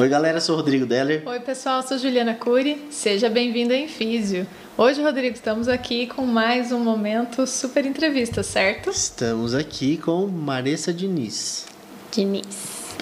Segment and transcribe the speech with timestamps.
[0.00, 1.22] Oi, galera, sou o Rodrigo Deller.
[1.26, 2.86] Oi, pessoal, sou Juliana Cury.
[2.90, 4.46] Seja bem-vindo a Infísio.
[4.74, 8.88] Hoje, Rodrigo, estamos aqui com mais um momento super entrevista, certo?
[8.88, 11.66] Estamos aqui com Maressa Diniz.
[12.10, 12.96] Diniz.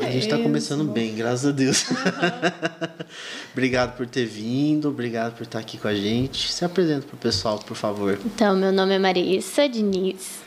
[0.00, 1.86] A gente está começando bem, graças a Deus.
[1.90, 1.96] Uhum.
[3.52, 6.50] obrigado por ter vindo, obrigado por estar aqui com a gente.
[6.50, 8.18] Se apresenta para o pessoal, por favor.
[8.24, 10.40] Então, meu nome é Marissa Diniz.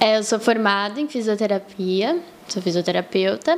[0.00, 3.56] É, eu sou formada em fisioterapia, sou fisioterapeuta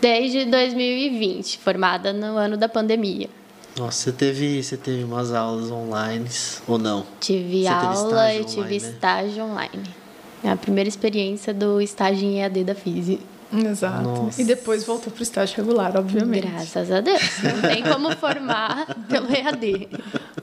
[0.00, 3.28] desde 2020, formada no ano da pandemia.
[3.76, 6.28] Nossa, você teve, você teve umas aulas online
[6.66, 7.06] ou não?
[7.20, 8.76] Tive você aula e tive né?
[8.76, 9.84] estágio online.
[10.42, 13.22] É a primeira experiência do estágio em EAD da Física.
[13.52, 14.02] Exato.
[14.02, 14.40] Nossa.
[14.40, 16.46] E depois voltou para o estágio regular, obviamente.
[16.46, 17.22] Graças a Deus.
[17.42, 19.88] Não tem como formar pelo EAD.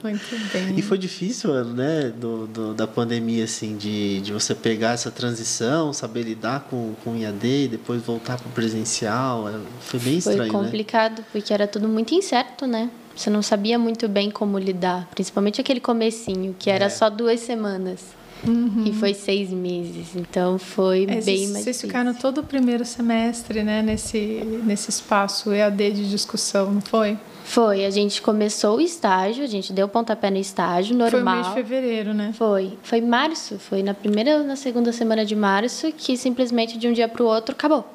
[0.02, 0.78] Muito bem.
[0.78, 5.92] E foi difícil, né, do, do, da pandemia, assim, de, de você pegar essa transição,
[5.92, 9.48] saber lidar com, com IAD e depois voltar para o presencial.
[9.48, 10.52] É, foi bem estranho, Foi né?
[10.52, 11.24] complicado, né?
[11.32, 12.90] porque era tudo muito incerto, né?
[13.14, 16.90] Você não sabia muito bem como lidar, principalmente aquele comecinho, que era é.
[16.90, 18.00] só duas semanas.
[18.46, 18.84] Uhum.
[18.86, 22.84] E foi seis meses, então foi é, bem vocês, mais Vocês ficaram todo o primeiro
[22.84, 27.18] semestre, né, nesse, nesse espaço EAD de discussão, não foi?
[27.44, 31.10] Foi, a gente começou o estágio, a gente deu pontapé no estágio normal.
[31.10, 32.34] Foi o mês de fevereiro, né?
[32.36, 36.88] Foi, foi março, foi na primeira ou na segunda semana de março que simplesmente de
[36.88, 37.88] um dia para o outro acabou.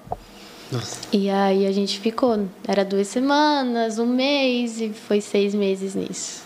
[0.72, 1.02] Nossa.
[1.12, 6.44] E aí a gente ficou, era duas semanas, um mês e foi seis meses nisso.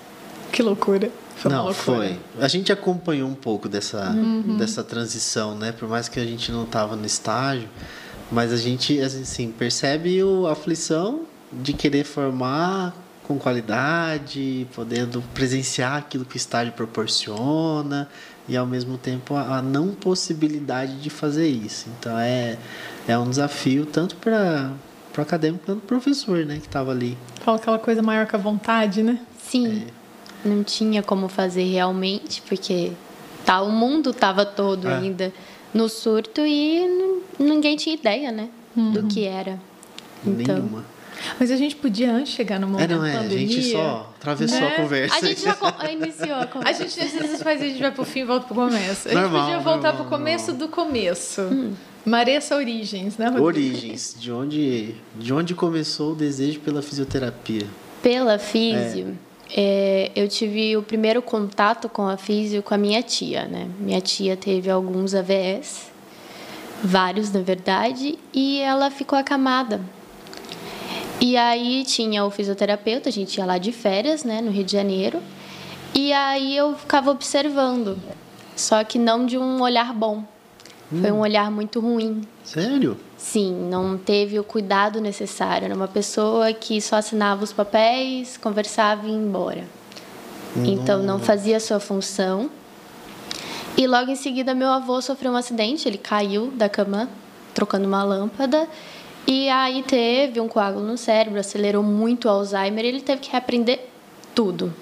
[0.51, 1.11] Que loucura.
[1.36, 2.17] Foi não, foi.
[2.39, 4.58] A gente acompanhou um pouco dessa, uhum.
[4.58, 5.72] dessa transição, né?
[5.72, 7.67] Por mais que a gente não estava no estágio,
[8.31, 16.25] mas a gente, assim, percebe a aflição de querer formar com qualidade, podendo presenciar aquilo
[16.25, 18.08] que o estágio proporciona
[18.47, 21.88] e ao mesmo tempo a, não possibilidade de fazer isso.
[22.00, 22.58] Então é,
[23.08, 24.72] é um desafio tanto para
[25.18, 27.18] o acadêmico quanto para o professor, né, que estava ali.
[27.41, 29.19] Fala aquela coisa maior que a vontade, né?
[29.41, 29.85] Sim.
[29.88, 30.04] É
[30.45, 32.91] não tinha como fazer realmente, porque
[33.44, 34.95] tá, o mundo estava todo é.
[34.95, 35.33] ainda
[35.73, 38.91] no surto e ninguém tinha ideia, né, uhum.
[38.91, 39.59] do que era.
[40.25, 40.95] Então, Nenhuma.
[41.39, 43.38] Mas a gente podia antes chegar no momento é, não é, pandemia.
[43.38, 44.67] A gente só atravessou né?
[44.67, 45.16] a conversa.
[45.16, 46.83] A gente já iniciou a conversa.
[46.83, 49.07] A gente às vezes faz, a gente vai pro fim e volta pro começo.
[49.07, 50.67] A gente normal, podia voltar normal, pro começo normal.
[50.67, 51.41] do começo.
[51.41, 51.73] Hum.
[52.06, 53.45] Maressa Origens, né, Rodrigo?
[53.45, 57.66] Origens, de onde, de onde começou o desejo pela fisioterapia?
[58.03, 59.17] Pela físio.
[59.22, 59.25] É.
[59.53, 63.69] É, eu tive o primeiro contato com a físio com a minha tia, né?
[63.79, 65.91] Minha tia teve alguns AVS,
[66.83, 69.81] vários na verdade, e ela ficou acamada.
[71.22, 74.72] E aí tinha o fisioterapeuta, a gente ia lá de férias, né, no Rio de
[74.72, 75.22] Janeiro,
[75.94, 77.97] e aí eu ficava observando,
[78.56, 80.23] só que não de um olhar bom.
[80.91, 81.01] Hum.
[81.01, 82.22] Foi um olhar muito ruim.
[82.44, 82.97] Sério?
[83.17, 85.65] Sim, não teve o cuidado necessário.
[85.65, 89.63] Era uma pessoa que só assinava os papéis, conversava e ia embora.
[90.57, 92.49] Então não fazia a sua função.
[93.77, 97.09] E logo em seguida meu avô sofreu um acidente, ele caiu da cama
[97.53, 98.67] trocando uma lâmpada
[99.27, 103.31] e aí teve um coágulo no cérebro, acelerou muito o Alzheimer, e ele teve que
[103.31, 103.79] reaprender
[104.33, 104.73] tudo.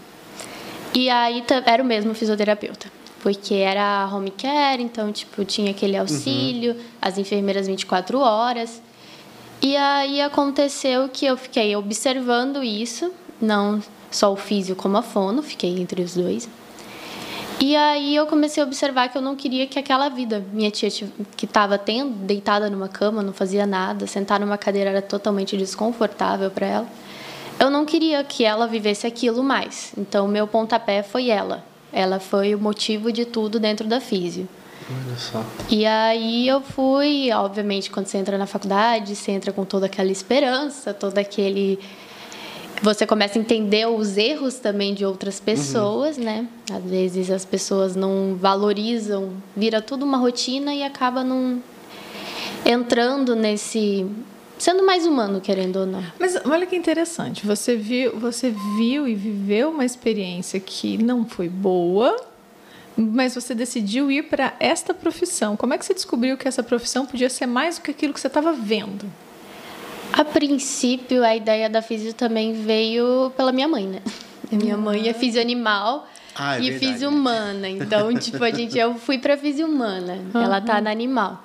[0.94, 6.74] E aí era o mesmo fisioterapeuta porque era home care, então tipo tinha aquele auxílio,
[6.74, 6.80] uhum.
[7.02, 8.82] as enfermeiras 24 horas.
[9.62, 13.82] E aí aconteceu que eu fiquei observando isso, não
[14.12, 16.50] só o físico como a fono, fiquei entre os dois.
[17.62, 20.90] E aí eu comecei a observar que eu não queria que aquela vida, minha tia
[21.38, 26.52] que estava tendo deitada numa cama, não fazia nada, sentar numa cadeira era totalmente desconfortável
[26.52, 26.88] para ela.
[27.58, 29.94] Eu não queria que ela vivesse aquilo mais.
[29.98, 31.64] Então meu pontapé foi ela.
[31.94, 34.50] Ela foi o motivo de tudo dentro da físio.
[34.90, 35.46] Olha só.
[35.70, 40.12] E aí eu fui, obviamente, quando você entra na faculdade, você entra com toda aquela
[40.12, 41.80] esperança, todo aquele
[42.82, 45.46] você começa a entender os erros também de outras uhum.
[45.46, 46.26] pessoas, uhum.
[46.26, 46.48] né?
[46.70, 51.64] Às vezes as pessoas não valorizam, vira tudo uma rotina e acaba não
[52.66, 54.06] entrando nesse
[54.64, 56.04] sendo mais humano, querendo ou não.
[56.18, 61.50] Mas olha que interessante, você viu, você viu e viveu uma experiência que não foi
[61.50, 62.16] boa,
[62.96, 65.58] mas você decidiu ir para esta profissão.
[65.58, 68.20] Como é que você descobriu que essa profissão podia ser mais do que aquilo que
[68.22, 69.06] você estava vendo?
[70.14, 74.02] A princípio, a ideia da físio também veio pela minha mãe, né?
[74.50, 76.94] Minha mãe é físio animal ah, é e verdade.
[76.94, 77.68] físio humana.
[77.68, 80.20] Então, tipo, a gente, eu fui para físio humana.
[80.34, 80.42] Uhum.
[80.42, 81.44] Ela tá na animal.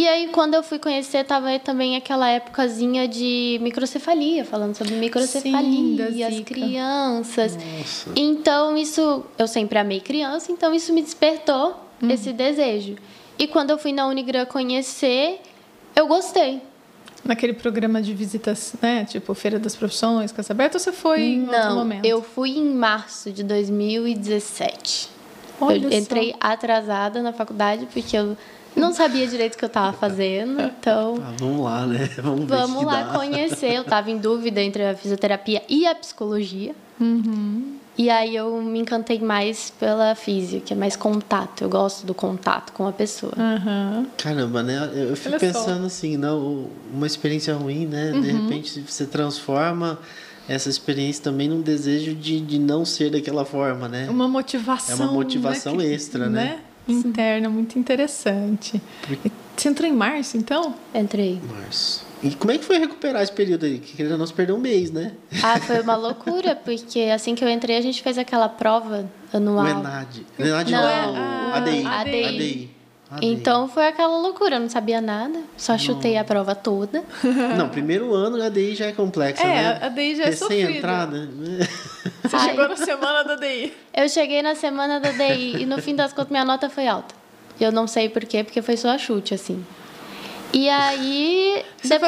[0.00, 6.26] E aí, quando eu fui conhecer, tava também aquela épocazinha de microcefalia, falando sobre microcefalia,
[6.26, 7.54] as crianças.
[7.54, 8.10] Nossa.
[8.16, 12.10] Então, isso, eu sempre amei criança, então isso me despertou uhum.
[12.10, 12.96] esse desejo.
[13.38, 15.38] E quando eu fui na Unigram conhecer,
[15.94, 16.62] eu gostei.
[17.22, 19.04] Naquele programa de visitas, né?
[19.04, 22.06] Tipo, Feira das Profissões, Casa Aberta, ou você foi em outro Não, momento?
[22.06, 25.10] eu fui em março de 2017.
[25.60, 25.98] Olha eu só.
[25.98, 28.34] entrei atrasada na faculdade porque eu
[28.76, 32.08] não sabia direito o que eu estava fazendo, então Ah, vamos lá, né?
[32.22, 33.12] Vamos ver vamos lá dá.
[33.18, 33.72] conhecer.
[33.74, 36.74] Eu estava em dúvida entre a fisioterapia e a psicologia.
[37.00, 37.76] Uhum.
[37.96, 41.62] E aí eu me encantei mais pela física, que é mais contato.
[41.62, 43.32] Eu gosto do contato com a pessoa.
[43.38, 44.06] Aham.
[44.16, 44.90] Caramba, né?
[44.94, 45.58] Eu, eu fico Olha só.
[45.60, 48.12] pensando assim, não, uma experiência ruim, né?
[48.12, 48.20] Uhum.
[48.20, 49.98] De repente você transforma
[50.48, 54.08] essa experiência também num desejo de, de não ser daquela forma, né?
[54.08, 54.96] Uma motivação.
[54.96, 56.58] É uma motivação né, extra, né?
[56.92, 58.80] Interna, muito interessante.
[59.56, 60.74] Você entrou em março, então?
[60.94, 61.40] Entrei.
[61.48, 62.04] Março.
[62.22, 63.78] E como é que foi recuperar esse período aí?
[63.78, 65.12] Que querendo ou não, você perdeu um mês, né?
[65.42, 69.64] Ah, foi uma loucura, porque assim que eu entrei, a gente fez aquela prova anual.
[69.64, 70.26] O ENAD.
[70.38, 71.86] ENAD Não, não, é o a- ADI.
[71.86, 72.24] ADI.
[72.24, 72.70] ADI.
[73.20, 77.02] Então foi aquela loucura, eu não sabia nada, só chutei a prova toda.
[77.58, 79.78] Não, primeiro ano a ADI já é complexa, É, né?
[79.82, 81.28] a DI já é Recém-entrada.
[82.22, 82.50] Você Ai.
[82.50, 83.72] chegou na semana da DI.
[83.92, 87.12] Eu cheguei na semana da DI e no fim das contas minha nota foi alta.
[87.60, 89.64] Eu não sei por quê, porque foi só chute, assim.
[90.52, 91.62] E aí.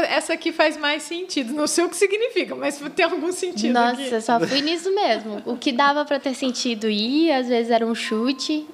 [0.08, 1.52] Essa aqui faz mais sentido.
[1.52, 4.20] Não sei o que significa, mas tem algum sentido Nossa, aqui.
[4.20, 5.42] só fui nisso mesmo.
[5.46, 8.66] O que dava pra ter sentido ir, às vezes era um chute.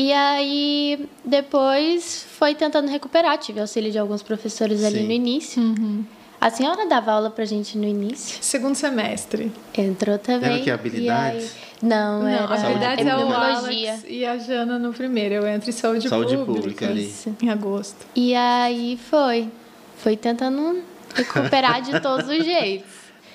[0.00, 3.36] E aí, depois foi tentando recuperar.
[3.38, 5.06] Tive auxílio de alguns professores ali Sim.
[5.06, 5.60] no início.
[5.60, 6.04] Uhum.
[6.40, 8.38] A senhora dava aula pra gente no início.
[8.40, 9.50] Segundo semestre.
[9.76, 10.50] Entrou também.
[10.52, 10.70] Era o quê?
[10.70, 11.42] Habilidades?
[11.46, 13.32] Aí- Não, Não, era habilidades é o.
[13.32, 15.34] Alex e a Jana no primeiro.
[15.34, 16.60] Eu entro em saúde, Saúde pública.
[16.60, 17.06] pública ali.
[17.08, 17.34] Isso.
[17.42, 18.06] Em agosto.
[18.14, 19.48] E aí foi.
[19.96, 20.80] Foi tentando
[21.12, 22.86] recuperar de todos os jeitos.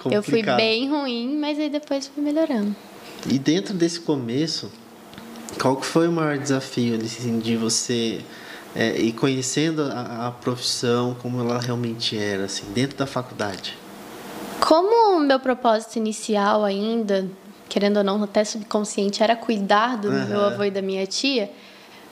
[0.05, 0.57] Eu fui Complicado.
[0.57, 2.73] bem ruim, mas aí depois fui melhorando.
[3.29, 4.71] E dentro desse começo,
[5.59, 8.21] qual que foi o maior desafio assim, de você
[8.75, 13.77] é, ir conhecendo a, a profissão como ela realmente era, assim, dentro da faculdade?
[14.59, 17.27] Como o meu propósito inicial ainda,
[17.69, 20.25] querendo ou não, até subconsciente, era cuidar do Aham.
[20.25, 21.51] meu avô e da minha tia,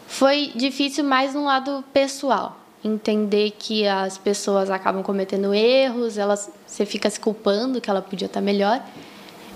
[0.08, 2.58] foi difícil mais no lado pessoal.
[2.84, 8.26] Entender que as pessoas acabam cometendo erros, elas, você fica se culpando que ela podia
[8.26, 8.84] estar melhor.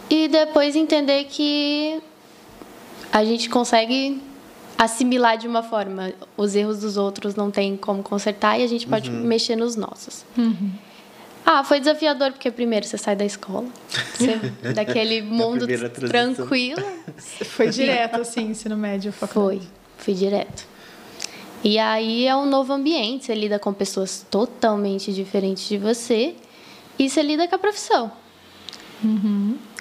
[0.10, 2.02] E depois entender que
[3.12, 4.22] a gente consegue
[4.78, 6.14] assimilar de uma forma.
[6.36, 10.26] Os erros dos outros não tem como consertar e a gente pode mexer nos nossos.
[11.46, 13.68] Ah, foi desafiador porque primeiro você sai da escola,
[14.16, 14.36] você,
[14.74, 15.68] daquele mundo
[16.10, 16.82] tranquilo.
[17.18, 19.60] Foi direto, assim, ensino médio, faculdade.
[19.60, 19.68] Foi,
[19.98, 20.66] fui direto.
[21.64, 26.36] E aí é um novo ambiente, você lida com pessoas totalmente diferentes de você
[26.98, 28.12] e você lida com a profissão.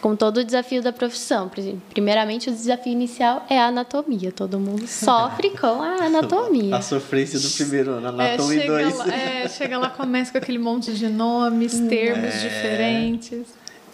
[0.04, 1.50] Com todo o desafio da profissão.
[1.88, 4.30] Primeiramente, o desafio inicial é a anatomia.
[4.30, 6.76] Todo mundo sofre com a anatomia.
[6.76, 8.98] A sofrência do primeiro ano, É, anatomia chega, 2.
[8.98, 13.46] lá, é, chega lá, começa com aquele monte de nomes, termos diferentes.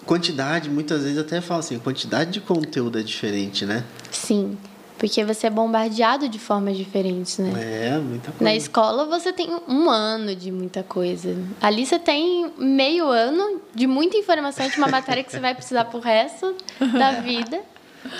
[0.04, 3.84] Quantidade, muitas vezes até falo assim, quantidade de conteúdo é diferente, né?
[4.10, 4.58] Sim,
[5.00, 7.52] porque você é bombardeado de formas diferentes, né?
[7.56, 8.44] É, muita coisa.
[8.44, 11.34] Na escola você tem um ano de muita coisa.
[11.58, 15.86] Ali você tem meio ano de muita informação de uma matéria que você vai precisar
[15.86, 17.62] pro resto da vida.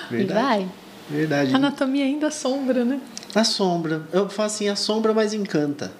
[0.09, 0.41] E Verdade.
[0.41, 0.69] vai.
[1.07, 1.55] Verdade.
[1.55, 2.99] Anatomia ainda sombra, né?
[3.35, 4.01] A sombra.
[4.11, 5.91] Eu falo assim, a sombra mais encanta.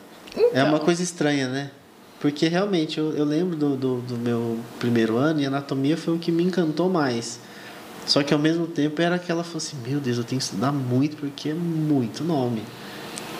[0.51, 1.69] É uma coisa estranha, né?
[2.19, 6.17] Porque realmente eu, eu lembro do, do, do meu primeiro ano e anatomia foi o
[6.17, 7.39] que me encantou mais.
[8.05, 10.71] Só que ao mesmo tempo era aquela falou assim, meu Deus, eu tenho que estudar
[10.71, 12.63] muito porque é muito nome.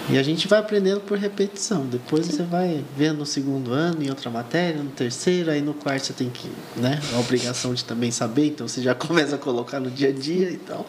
[0.09, 1.85] E a gente vai aprendendo por repetição.
[1.85, 6.05] Depois você vai vendo no segundo ano, em outra matéria, no terceiro, aí no quarto
[6.07, 6.99] você tem que, né?
[7.15, 10.49] A obrigação de também saber, então você já começa a colocar no dia a dia
[10.49, 10.85] e tal.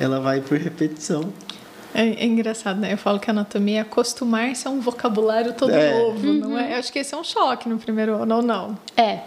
[0.00, 1.32] Ela vai por repetição.
[1.94, 2.92] É, é engraçado, né?
[2.92, 5.98] Eu falo que a anatomia é acostumar-se a um vocabulário todo É.
[5.98, 6.74] novo, não é?
[6.74, 8.76] Eu acho que esse é um choque no primeiro ano, ou não?
[8.96, 9.20] É.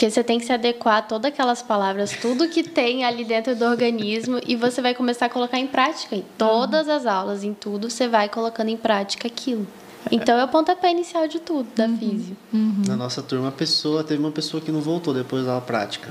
[0.00, 3.54] Porque você tem que se adequar a todas aquelas palavras, tudo que tem ali dentro
[3.54, 6.16] do organismo, e você vai começar a colocar em prática.
[6.16, 9.66] Em todas as aulas, em tudo, você vai colocando em prática aquilo.
[10.10, 12.34] Então é o pontapé inicial de tudo, da físio.
[12.88, 16.10] Na nossa turma, a pessoa, teve uma pessoa que não voltou depois da aula prática.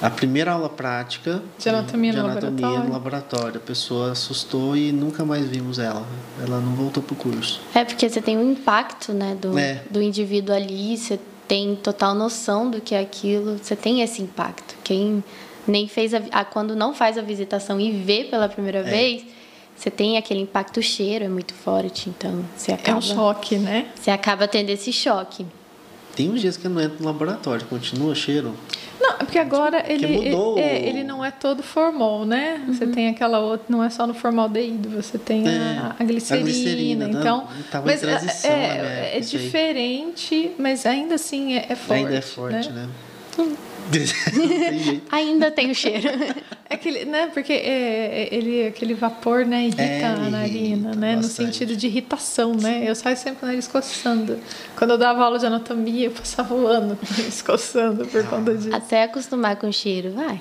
[0.00, 2.88] A primeira aula prática De anatomia de no anatomia laboratório.
[2.88, 3.56] no laboratório.
[3.58, 6.06] A pessoa assustou e nunca mais vimos ela.
[6.42, 7.60] Ela não voltou pro curso.
[7.74, 9.82] É porque você tem um impacto, né, do, É.
[9.90, 11.20] do indivíduo ali, você
[11.54, 14.74] tem total noção do que é aquilo, você tem esse impacto.
[14.82, 15.22] Quem
[15.68, 19.24] nem fez a, ah, quando não faz a visitação e vê pela primeira vez,
[19.76, 23.56] você tem aquele impacto o cheiro é muito forte, então você É acaba um choque,
[23.56, 23.86] né?
[23.94, 25.46] você acaba tendo esse choque.
[26.16, 28.54] Tem uns dias que eu não entro no laboratório, continua cheiro.
[29.00, 32.62] Não, é porque agora ele, mudou é, o- ele não é todo formol, né?
[32.68, 36.46] Você tem aquela outra, não é só no formaldeído, você tem É, a, a glicerina.
[36.48, 37.14] a glicerina, né?
[37.20, 39.42] então, Tava em mas transição é, minha é, isso aí.
[39.42, 42.04] diferente, mas ainda assim é, é forte.
[42.04, 42.88] Ainda é forte, né?
[43.38, 43.54] Hum.
[45.10, 46.08] Ainda tem o cheiro.
[46.68, 47.30] É aquele, né?
[47.32, 51.16] Porque é, é- ele, aquele vapor, né, irrita É, a narina, irrita né?
[51.16, 51.52] No bastante.
[51.52, 52.82] sentido de irritação, né?
[52.86, 54.38] Eu saio sempre com o nariz coçando.
[54.76, 58.24] Quando eu dava aula de anatomia, eu passava o ano com o nariz coçando por
[58.26, 58.74] conta disso.
[58.74, 60.40] Até acostumar com o cheiro, vai.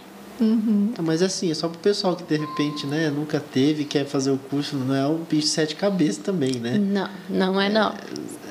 [0.98, 4.32] Ah, Mas assim, é só pro pessoal que de repente, né, nunca teve, quer fazer
[4.32, 6.78] o curso, não é o bicho de sete cabeças também, né?
[6.78, 7.94] Não, não é não.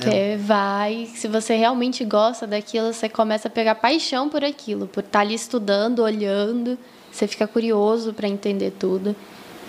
[0.01, 5.03] Você vai, se você realmente gosta daquilo, você começa a pegar paixão por aquilo, por
[5.03, 6.79] estar ali estudando, olhando,
[7.11, 9.15] você fica curioso para entender tudo.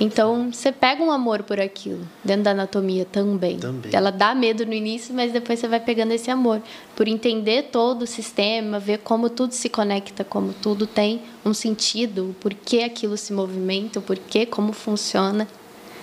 [0.03, 3.57] Então, você pega um amor por aquilo, dentro da anatomia também.
[3.57, 3.89] Também.
[3.95, 6.62] Ela dá medo no início, mas depois você vai pegando esse amor.
[6.93, 12.31] Por entender todo o sistema, ver como tudo se conecta, como tudo tem um sentido,
[12.31, 15.48] o porquê aquilo se movimenta, o porquê, como funciona.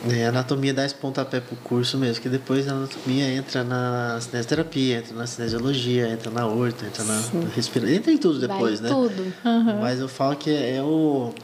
[0.08, 4.18] É, a anatomia dá esse pontapé pro curso mesmo, que depois a anatomia entra na
[4.18, 7.20] cinesioterapia, entra na cinesiologia, entra na horta, entra na
[7.54, 8.96] respiração, entra em tudo depois, vai né?
[8.96, 9.34] tudo.
[9.78, 11.34] Mas eu falo que é o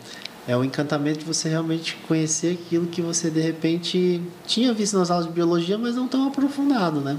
[0.48, 5.10] é o encantamento de você realmente conhecer aquilo que você de repente tinha visto nas
[5.10, 7.18] aulas de biologia, mas não tão aprofundado, né?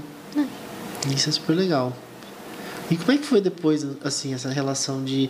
[1.14, 1.92] Isso é super legal.
[2.90, 5.28] E como é que foi depois, assim, essa relação de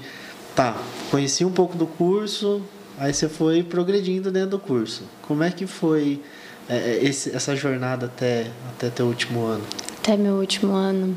[0.54, 0.76] tá,
[1.10, 2.62] conheci um pouco do curso,
[2.96, 5.02] aí você foi progredindo dentro do curso.
[5.22, 6.22] Como é que foi
[6.68, 9.64] é, é, esse, essa jornada até até teu último ano?
[9.98, 11.16] Até meu último ano.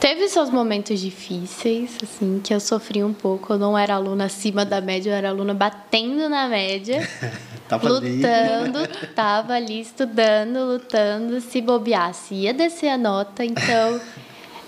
[0.00, 3.54] Teve seus momentos difíceis, assim, que eu sofri um pouco.
[3.54, 7.00] Eu não era aluna acima da média, eu era aluna batendo na média,
[7.68, 8.16] Tava ali.
[8.16, 11.40] lutando, tava ali estudando, lutando.
[11.40, 13.44] Se bobeasse, ia descer a nota.
[13.44, 14.00] Então,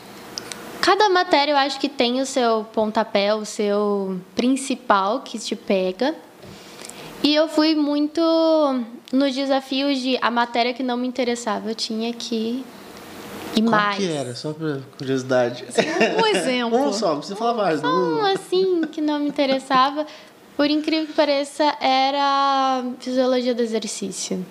[0.83, 6.15] cada matéria eu acho que tem o seu pontapé, o seu principal que te pega.
[7.23, 8.21] E eu fui muito
[9.13, 12.65] nos desafios de a matéria que não me interessava, eu tinha que
[13.57, 13.97] ir Qual mais.
[13.97, 14.35] que era?
[14.35, 15.65] Só por curiosidade.
[16.23, 16.79] Um exemplo.
[16.89, 17.83] Um só, não precisa falar vários.
[17.83, 18.27] Um não.
[18.27, 20.07] assim que não me interessava,
[20.57, 24.45] por incrível que pareça, era fisiologia do exercício.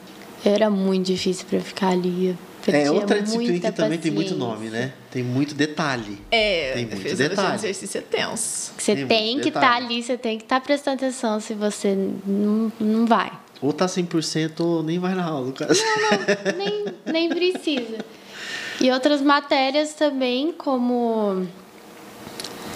[0.44, 2.38] Era muito difícil para ficar ali.
[2.68, 4.48] É outra disciplina que muita também tem muito paciência.
[4.48, 4.94] nome, né?
[5.10, 6.20] Tem muito detalhe.
[6.30, 7.56] É, Tem muito detalhe.
[7.56, 8.74] exercício é tenso.
[8.78, 9.86] Você Tem tem, que estar detalhe.
[9.86, 11.96] ali, você tem que estar prestando atenção se você
[12.28, 13.32] não, não vai.
[13.62, 15.82] Ou tá 100% ou nem vai na aula, no caso.
[16.58, 17.98] nem, nem precisa.
[18.82, 21.46] E outras matérias também, como.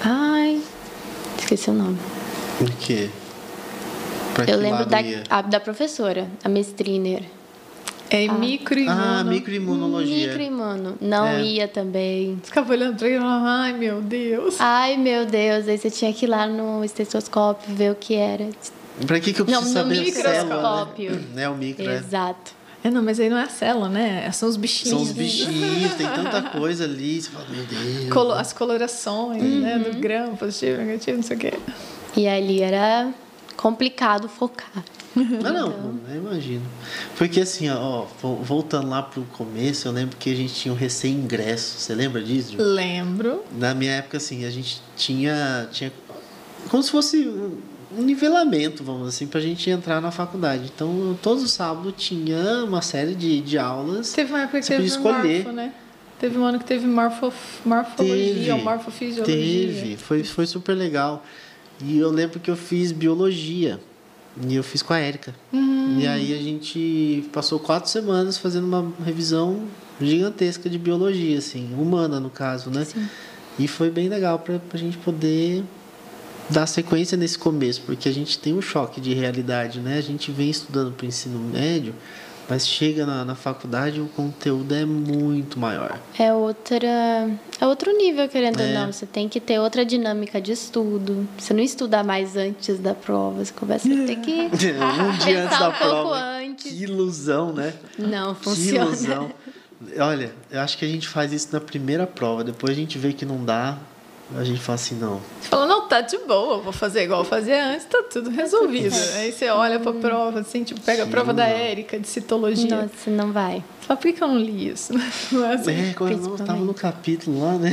[0.01, 0.61] Ai,
[1.39, 1.97] esqueci o nome.
[2.59, 3.09] O quê?
[4.33, 4.97] Pra Eu que lembro da,
[5.29, 7.23] a- da professora, a mestriner.
[8.09, 8.95] É microimuno.
[9.01, 10.27] Ah, microimunologia.
[10.27, 10.97] Microimuno.
[11.01, 11.41] Não É.
[11.41, 12.37] ia também.
[12.43, 14.55] Ficava olhando pra ele e falava, ai meu Deus.
[14.59, 18.47] Ai, meu Deus, aí você tinha que ir lá no estetoscópio ver o que era.
[19.07, 21.11] Pra que, que eu Não, preciso no saber a célula, microscópio.
[21.33, 21.43] né?
[21.43, 21.95] É o micro, né?
[21.95, 22.51] Exato.
[22.51, 24.29] É, não, mas aí não é a célula, né?
[24.31, 24.89] São os bichinhos.
[24.89, 27.21] São os bichinhos, tem tanta coisa ali.
[27.21, 28.09] Você fala, meu Deus.
[28.11, 29.77] Colo- as colorações, né?
[29.77, 29.83] Uhum.
[29.91, 31.53] Do grão, positivo, negativo, não sei o quê.
[32.15, 33.11] E ali era
[33.55, 34.83] complicado focar.
[35.15, 36.63] Ah, não, eu imagino.
[37.17, 40.77] Porque assim, ó, vo- voltando lá pro começo, eu lembro que a gente tinha um
[40.77, 41.77] recém-ingresso.
[41.79, 42.53] Você lembra disso?
[42.53, 42.57] Ju?
[42.59, 43.43] Lembro.
[43.57, 45.67] Na minha época, assim, a gente tinha.
[45.71, 45.91] tinha
[46.69, 47.29] como se fosse
[47.97, 50.71] um nivelamento, vamos assim, pra gente entrar na faculdade.
[50.73, 54.11] Então, todos os sábados tinha uma série de, de aulas.
[54.13, 55.43] Teve uma época que Você teve escolher.
[55.43, 55.73] morfo, né?
[56.19, 57.33] Teve um ano que teve morfo,
[57.65, 59.25] morfologia ou morfofisiologia.
[59.25, 61.25] Teve, foi, foi super legal.
[61.81, 63.79] E eu lembro que eu fiz biologia.
[64.47, 65.35] E eu fiz com a Érica.
[65.53, 65.97] Hum.
[65.99, 69.63] E aí a gente passou quatro semanas fazendo uma revisão
[70.01, 72.87] gigantesca de biologia, assim, humana no caso, né?
[73.59, 75.63] E foi bem legal pra, pra gente poder
[76.49, 79.97] dar sequência nesse começo, porque a gente tem um choque de realidade, né?
[79.97, 81.93] A gente vem estudando para ensino médio,
[82.49, 85.97] mas chega na, na faculdade o conteúdo é muito maior.
[86.19, 86.85] É outra.
[87.59, 88.73] É outro nível, querendo ou É.
[88.73, 88.91] não.
[88.91, 91.27] Você tem que ter outra dinâmica de estudo.
[91.37, 93.43] Você não estuda mais antes da prova.
[93.45, 94.31] Você começa a ter que.
[94.51, 96.15] um dia antes da um pouco prova.
[96.19, 96.71] antes.
[96.71, 97.73] Que ilusão, né?
[97.97, 98.85] Não, Que funciona.
[98.87, 99.31] ilusão.
[99.99, 103.11] Olha, eu acho que a gente faz isso na primeira prova, depois a gente vê
[103.11, 103.77] que não dá,
[104.35, 105.21] a gente fala assim, não.
[105.41, 108.95] Você falou, não, tá de boa, vou fazer igual eu fazia antes, tá tudo resolvido.
[109.15, 112.83] Aí você olha pra prova, assim, tipo, pega a prova da Érica, de citologia.
[112.83, 113.63] Nossa, não vai.
[113.81, 114.93] Fala, por que eu não li isso?
[115.31, 115.89] Não é assim?
[115.89, 117.71] É, quando eu estava no capítulo lá, né?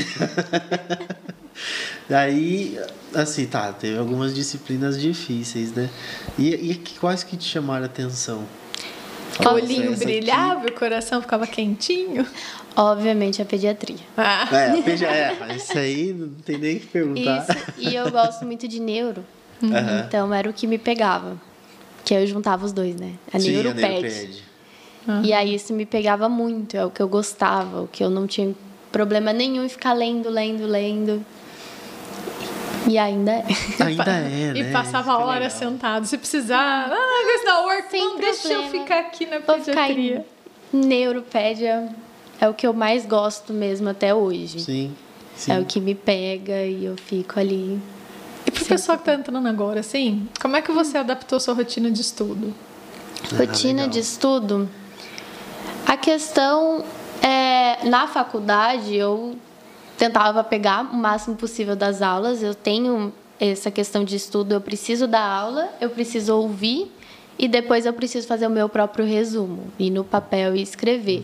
[2.10, 2.78] Aí,
[3.14, 5.88] assim, tá, teve algumas disciplinas difíceis, né?
[6.36, 8.44] E, e quais que te chamaram a atenção?
[9.48, 12.26] O olhinho brilhava, o coração ficava quentinho.
[12.76, 13.98] Obviamente a pediatria.
[14.16, 14.48] Ah.
[14.50, 17.46] É, pedia, é, isso aí não tem nem que perguntar.
[17.48, 19.24] Isso, e eu gosto muito de neuro.
[19.62, 19.98] Uhum.
[20.06, 21.36] Então era o que me pegava.
[22.04, 23.12] Que eu juntava os dois, né?
[23.32, 24.42] A Sim, neuroped.
[25.06, 25.22] Uhum.
[25.24, 28.26] E aí isso me pegava muito, é o que eu gostava, o que eu não
[28.26, 28.54] tinha
[28.92, 31.24] problema nenhum em ficar lendo, lendo, lendo.
[32.88, 33.44] E ainda é.
[33.84, 34.60] Ainda é, né?
[34.60, 36.06] E passava horas sentado.
[36.06, 40.24] Se precisar, ah, not work, Sem não, deixa eu ficar aqui na pediatria.
[40.72, 41.88] Neuropédia
[42.40, 44.60] é o que eu mais gosto mesmo até hoje.
[44.60, 44.94] Sim,
[45.36, 45.52] sim.
[45.52, 47.80] É o que me pega e eu fico ali.
[48.46, 51.90] E pro pessoal que tá entrando agora, assim, como é que você adaptou sua rotina
[51.90, 52.54] de estudo?
[53.36, 54.68] Rotina ah, de estudo?
[55.86, 56.84] A questão
[57.20, 59.36] é, na faculdade eu
[60.00, 62.42] tentava pegar o máximo possível das aulas.
[62.42, 66.90] Eu tenho essa questão de estudo, eu preciso dar aula, eu preciso ouvir
[67.38, 71.22] e depois eu preciso fazer o meu próprio resumo, ir no papel e escrever.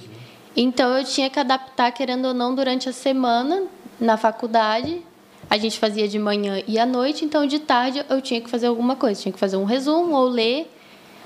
[0.55, 3.63] Então eu tinha que adaptar, querendo ou não, durante a semana
[3.99, 5.03] na faculdade.
[5.49, 8.67] A gente fazia de manhã e à noite, então de tarde eu tinha que fazer
[8.67, 10.71] alguma coisa, tinha que fazer um resumo ou ler.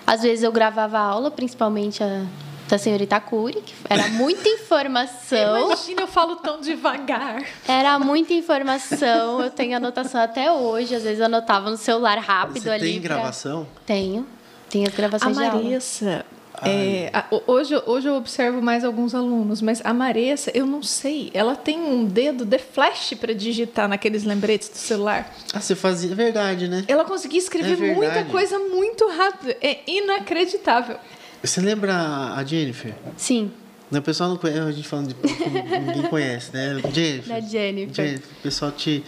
[0.07, 2.27] Às vezes eu gravava a aula, principalmente a
[2.71, 5.67] da senhorita Curi, que era muita informação.
[5.67, 7.43] Imagina, eu falo tão devagar.
[7.67, 12.63] Era muita informação, eu tenho anotação até hoje, às vezes eu anotava no celular rápido
[12.63, 12.93] Você ali.
[12.93, 13.17] Tem pra...
[13.17, 13.67] gravação?
[13.85, 14.27] Tenho.
[14.69, 16.25] Tenho as gravações a Marissa,
[16.63, 17.11] é,
[17.47, 21.81] hoje, hoje eu observo mais alguns alunos, mas a Maressa, eu não sei, ela tem
[21.81, 25.33] um dedo de flash para digitar naqueles lembretes do celular.
[25.55, 26.85] Ah, você fazia, é verdade, né?
[26.87, 30.99] Ela conseguia escrever é muita coisa muito rápido, é inacreditável.
[31.43, 32.95] Você lembra a Jennifer?
[33.17, 33.51] Sim.
[33.91, 35.17] O pessoal não conhece, a gente falando de
[35.81, 36.81] ninguém conhece, né?
[36.93, 37.29] Jennifer.
[37.29, 37.95] Da Jennifer.
[37.95, 38.31] Jennifer.
[38.39, 39.05] O pessoal te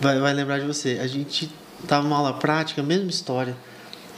[0.00, 0.98] vai, vai lembrar de você.
[1.00, 1.50] A gente
[1.86, 3.56] tava numa aula prática, mesma história.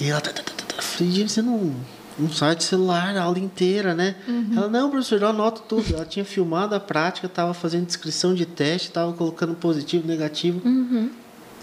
[0.01, 0.77] E ela tá, tá, tá, tá.
[0.77, 0.83] tá.
[0.83, 1.75] Falei, Jennifer, você não,
[2.19, 4.17] não sai de celular a aula inteira, né?
[4.27, 4.51] Uhum.
[4.57, 5.95] Ela, não, professor, eu anoto tudo.
[5.95, 10.67] Ela tinha filmado a prática, tava fazendo descrição de teste, tava colocando positivo, negativo.
[10.67, 11.11] Uhum.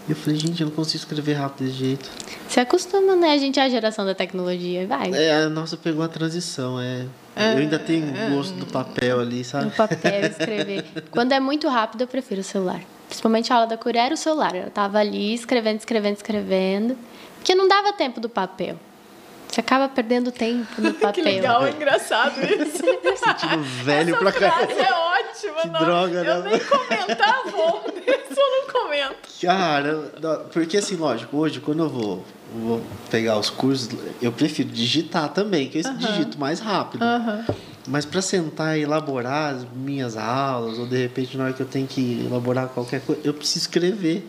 [0.08, 2.10] E eu falei, gente, eu não consigo escrever rápido desse jeito.
[2.48, 3.32] Se acostuma, né?
[3.32, 5.12] A gente é a geração da tecnologia, vai.
[5.12, 7.06] É, a nossa pegou a transição, é.
[7.36, 9.66] é eu ainda tenho é, gosto do papel ali, sabe?
[9.66, 10.86] Do papel, escrever.
[11.10, 12.82] Quando é muito rápido, eu prefiro o celular.
[13.08, 14.56] Principalmente a aula da Coreia era o celular.
[14.56, 16.98] Eu tava ali escrevendo, escrevendo, escrevendo.
[17.38, 18.78] Porque não dava tempo do papel.
[19.48, 21.14] Você acaba perdendo tempo no papel.
[21.14, 22.84] que legal, é engraçado isso.
[23.18, 24.74] Sentindo velho Essa pra caramba.
[24.74, 25.05] é
[25.36, 25.62] ótima.
[25.62, 26.50] Que não, droga, eu né?
[26.50, 27.50] nem comentava,
[27.98, 29.16] isso eu não comento.
[29.42, 33.90] Cara, porque assim, lógico, hoje quando eu vou, vou pegar os cursos,
[34.22, 35.98] eu prefiro digitar também, que eu uh -huh.
[35.98, 37.04] digito mais rápido.
[37.04, 37.56] Uh -huh.
[37.88, 41.68] Mas para sentar e elaborar as minhas aulas, ou de repente na hora que eu
[41.68, 44.28] tenho que elaborar qualquer coisa, eu preciso escrever.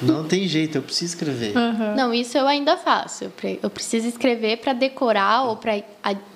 [0.00, 1.56] Não tem jeito, eu preciso escrever.
[1.56, 1.94] Uhum.
[1.94, 3.30] Não, isso eu ainda faço.
[3.62, 5.82] Eu preciso escrever para decorar ou para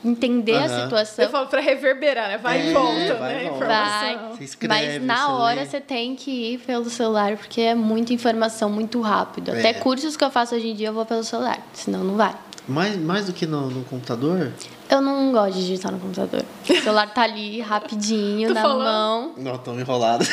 [0.04, 0.64] entender uhum.
[0.64, 1.24] a situação.
[1.24, 2.38] Eu falo para reverberar, né?
[2.38, 3.50] Vai é, e volta, vai né?
[3.50, 3.66] Volta.
[3.66, 4.18] Vai.
[4.30, 5.66] Você escreve, Mas na você hora lê.
[5.66, 9.52] você tem que ir pelo celular, porque é muita informação muito rápido.
[9.52, 9.58] É.
[9.58, 12.34] Até cursos que eu faço hoje em dia eu vou pelo celular, senão não vai.
[12.66, 14.52] Mais, mais do que no, no computador?
[14.88, 16.44] Eu não gosto de digitar no computador.
[16.68, 18.84] O celular tá ali rapidinho, na falando?
[18.84, 19.34] mão.
[19.36, 20.24] Não, tô enrolado.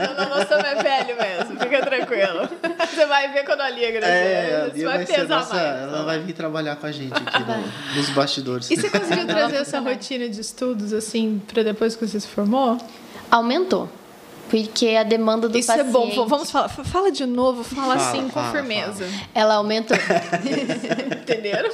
[0.00, 2.48] Não, não, nossa, é velho mesmo, fica tranquilo.
[2.88, 4.06] Você vai ver quando a Lia crescer.
[4.08, 5.82] É, Lia vai, vai pesar nossa, mais.
[5.82, 8.70] Ela vai vir trabalhar com a gente aqui no, nos bastidores.
[8.70, 12.76] E você conseguiu trazer essa rotina de estudos, assim, para depois que você se formou?
[13.30, 13.88] Aumentou.
[14.50, 15.88] Porque a demanda do Isso paciente...
[15.88, 16.26] Isso é bom.
[16.26, 16.68] Vamos falar.
[16.68, 17.62] Fala de novo.
[17.62, 19.04] Fala, fala assim, fala, com firmeza.
[19.04, 19.22] Fala.
[19.32, 19.96] Ela aumentou.
[21.22, 21.70] Entenderam?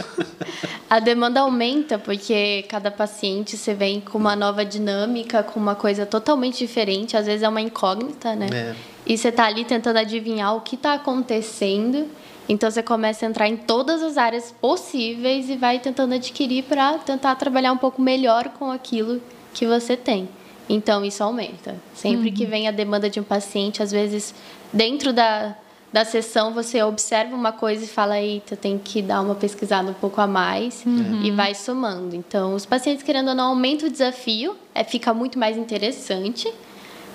[0.89, 6.05] A demanda aumenta porque cada paciente você vem com uma nova dinâmica, com uma coisa
[6.05, 7.17] totalmente diferente.
[7.17, 8.49] Às vezes é uma incógnita, né?
[8.53, 8.75] É.
[9.07, 12.07] E você está ali tentando adivinhar o que está acontecendo.
[12.47, 16.99] Então você começa a entrar em todas as áreas possíveis e vai tentando adquirir para
[16.99, 19.21] tentar trabalhar um pouco melhor com aquilo
[19.55, 20.29] que você tem.
[20.69, 21.77] Então, isso aumenta.
[21.95, 22.35] Sempre uhum.
[22.35, 24.35] que vem a demanda de um paciente, às vezes,
[24.73, 25.57] dentro da,
[25.93, 29.95] da sessão, você observa uma coisa e fala, eita, tem que dar uma pesquisada um
[29.95, 31.23] pouco a mais uhum.
[31.23, 32.17] e vai somando.
[32.17, 36.53] Então, os pacientes, querendo ou não, aumenta o desafio, é, fica muito mais interessante,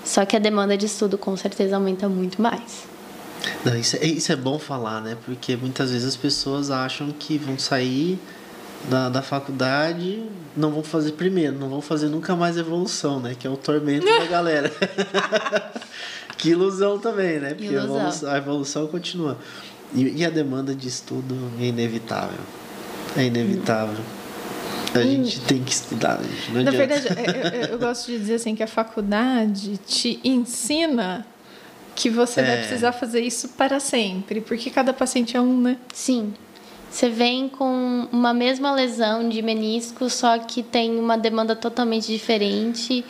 [0.04, 2.84] só que a demanda de estudo, com certeza, aumenta muito mais.
[3.64, 5.16] Não, isso, é, isso é bom falar, né?
[5.24, 8.18] Porque muitas vezes as pessoas acham que vão sair
[8.88, 10.22] da, da faculdade
[10.56, 13.34] não vão fazer primeiro, não vão fazer nunca mais evolução, né?
[13.38, 14.70] Que é o tormento da galera.
[16.36, 17.54] que ilusão também, né?
[17.54, 17.96] Porque ilusão.
[17.96, 19.38] A, evolução, a evolução continua.
[19.94, 22.40] E, e, a demanda de estudo é inevitável.
[23.16, 24.02] É inevitável.
[24.94, 25.02] A hum.
[25.02, 26.20] gente tem que estudar.
[26.52, 31.26] Não Na verdade, eu, eu, eu, gosto de dizer assim que a faculdade te ensina
[31.94, 32.44] que você é.
[32.44, 35.76] vai precisar fazer isso para sempre, porque cada paciente é um, né?
[35.92, 36.32] Sim.
[36.92, 43.02] Você vem com uma mesma lesão de menisco, só que tem uma demanda totalmente diferente.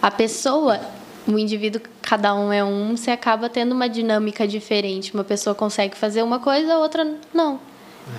[0.00, 0.80] A pessoa,
[1.28, 5.12] o indivíduo, cada um é um, você acaba tendo uma dinâmica diferente.
[5.12, 7.60] Uma pessoa consegue fazer uma coisa, a outra não.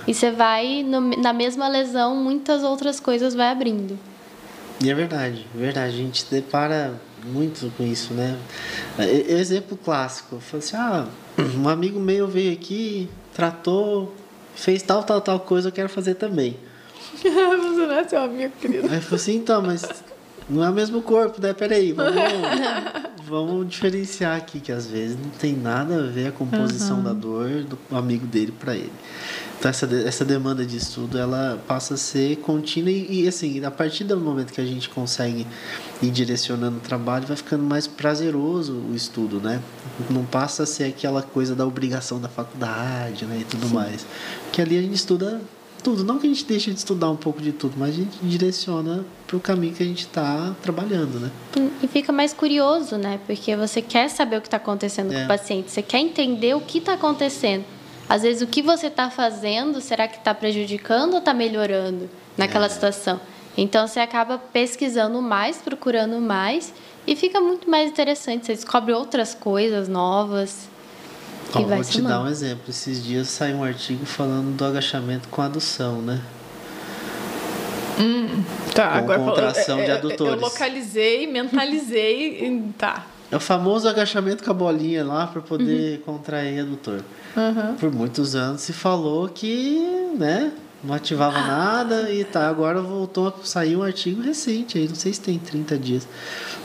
[0.08, 3.98] E você vai, no, na mesma lesão, muitas outras coisas vai abrindo.
[4.84, 5.96] E é verdade, é verdade.
[5.96, 6.94] A gente depara
[7.26, 8.38] muito com isso, né?
[9.28, 10.40] Exemplo clássico.
[10.40, 11.08] Falei assim, ah,
[11.58, 14.14] um amigo meu veio aqui, tratou,
[14.58, 16.58] fez tal, tal, tal coisa, eu quero fazer também.
[17.18, 18.88] Você não é seu amigo, querido.
[18.90, 19.86] Aí eu falei assim, então, mas
[20.50, 21.54] não é o mesmo corpo, né?
[21.54, 22.16] Peraí, vamos,
[23.26, 27.04] vamos diferenciar aqui, que às vezes não tem nada a ver a composição uhum.
[27.04, 28.92] da dor do amigo dele para ele.
[29.60, 33.72] Então essa, essa demanda de estudo ela passa a ser contínua e, e, assim, a
[33.72, 35.48] partir do momento que a gente consegue
[36.02, 39.62] ir direcionando o trabalho, vai ficando mais prazeroso o estudo, né?
[40.10, 43.74] Não passa a ser aquela coisa da obrigação da faculdade, né, e tudo Sim.
[43.74, 44.06] mais.
[44.44, 45.42] Porque ali a gente estuda
[45.84, 48.18] tudo, não que a gente deixe de estudar um pouco de tudo, mas a gente
[48.22, 51.32] direciona para o caminho que a gente está trabalhando, né?
[51.82, 53.20] E fica mais curioso, né?
[53.26, 55.20] Porque você quer saber o que está acontecendo é.
[55.20, 57.77] com o paciente, você quer entender o que está acontecendo
[58.10, 62.68] às vezes, o que você está fazendo, será que está prejudicando ou está melhorando naquela
[62.68, 62.70] é.
[62.70, 63.20] situação?
[63.58, 66.74] Então, você acaba pesquisando mais, procurando mais
[67.06, 68.46] e fica muito mais interessante.
[68.46, 70.70] Você descobre outras coisas novas.
[71.54, 72.66] Ó, vou te dar um exemplo.
[72.70, 76.22] Esses dias saiu um artigo falando do agachamento com adução, né?
[78.00, 78.44] Hum,
[78.76, 80.34] tá, com agora contração de adutores.
[80.36, 83.08] Eu localizei, mentalizei, tá.
[83.32, 86.14] É o famoso agachamento com a bolinha lá para poder uhum.
[86.14, 87.02] contrair adutor.
[87.36, 87.76] Uhum.
[87.76, 89.80] Por muitos anos se falou que,
[90.18, 90.52] né,
[90.84, 95.14] não ativava nada e tá, agora voltou a sair um artigo recente aí, não sei
[95.14, 96.08] se tem 30 dias,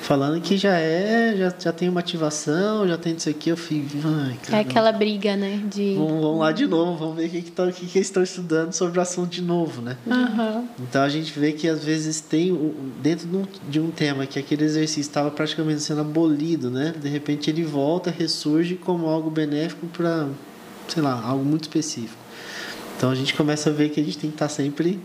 [0.03, 3.87] falando que já é, já, já tem uma ativação, já tem isso aqui, eu fico,
[4.05, 5.95] ai, É aquela briga, né, de...
[5.95, 8.23] Vamos, vamos lá de novo, vamos ver o que, que, tá, que, que eles estão
[8.23, 9.97] estudando sobre o assunto de novo, né?
[10.07, 10.69] Uhum.
[10.81, 14.39] Então a gente vê que às vezes tem, dentro de um, de um tema que
[14.39, 16.95] aquele exercício estava praticamente sendo abolido, né?
[17.01, 20.29] De repente ele volta, ressurge como algo benéfico para
[20.89, 22.22] sei lá, algo muito específico.
[23.03, 25.01] Então a gente começa a ver que a gente tem que estar sempre.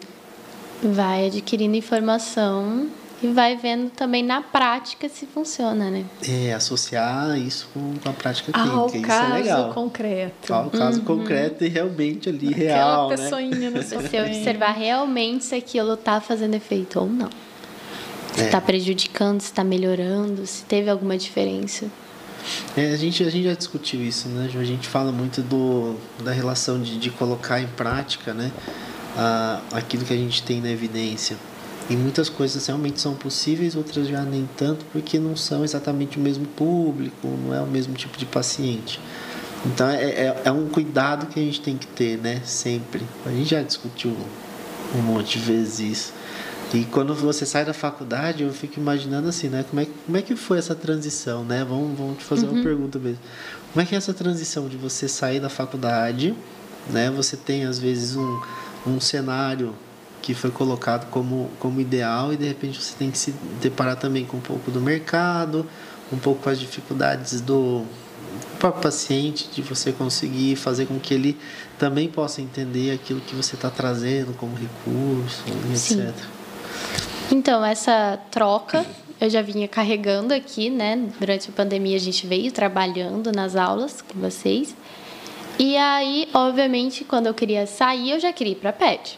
[0.83, 2.89] Vai adquirindo informação
[3.23, 6.05] e vai vendo também na prática se funciona, né?
[6.23, 9.07] É, associar isso com, a prática Ao clínica.
[9.07, 9.73] Caso isso é legal.
[9.73, 10.53] concreto.
[10.53, 11.05] Ao caso uhum.
[11.05, 13.11] concreto e realmente ali Aquela real.
[13.11, 13.79] Aquela pessoinha né?
[13.79, 17.31] no Você observar realmente se aquilo está fazendo efeito ou não.
[18.35, 18.61] Se está é.
[18.61, 21.87] prejudicando, se está melhorando, se teve alguma diferença.
[22.75, 26.31] É, a, gente, a gente já discutiu isso, né, A gente fala muito do, da
[26.31, 28.51] relação de, de colocar em prática, né?
[29.17, 31.37] A, aquilo que a gente tem na evidência.
[31.89, 36.19] E muitas coisas realmente são possíveis, outras já nem tanto, porque não são exatamente o
[36.19, 38.99] mesmo público, não é o mesmo tipo de paciente.
[39.65, 42.41] Então é, é, é um cuidado que a gente tem que ter, né?
[42.45, 43.03] Sempre.
[43.25, 44.15] A gente já discutiu
[44.95, 46.13] um monte de vezes isso.
[46.73, 49.63] E quando você sai da faculdade, eu fico imaginando assim, né?
[49.69, 51.63] Como é, como é que foi essa transição, né?
[51.63, 52.55] Vamos, vamos te fazer uhum.
[52.55, 53.19] uma pergunta mesmo.
[53.71, 56.35] Como é que é essa transição de você sair da faculdade,
[56.89, 57.09] né?
[57.11, 58.41] Você tem, às vezes, um,
[58.85, 59.73] um cenário
[60.21, 64.25] que foi colocado como, como ideal e, de repente, você tem que se deparar também
[64.25, 65.65] com um pouco do mercado,
[66.11, 67.85] um pouco com as dificuldades do
[68.59, 71.37] próprio paciente, de você conseguir fazer com que ele
[71.79, 75.43] também possa entender aquilo que você está trazendo como recurso,
[75.75, 76.01] Sim.
[76.01, 76.36] etc.
[77.31, 78.85] Então, essa troca
[79.19, 81.09] eu já vinha carregando aqui, né?
[81.19, 84.75] Durante a pandemia a gente veio trabalhando nas aulas com vocês.
[85.59, 89.17] E aí, obviamente, quando eu queria sair, eu já queria ir para a PED.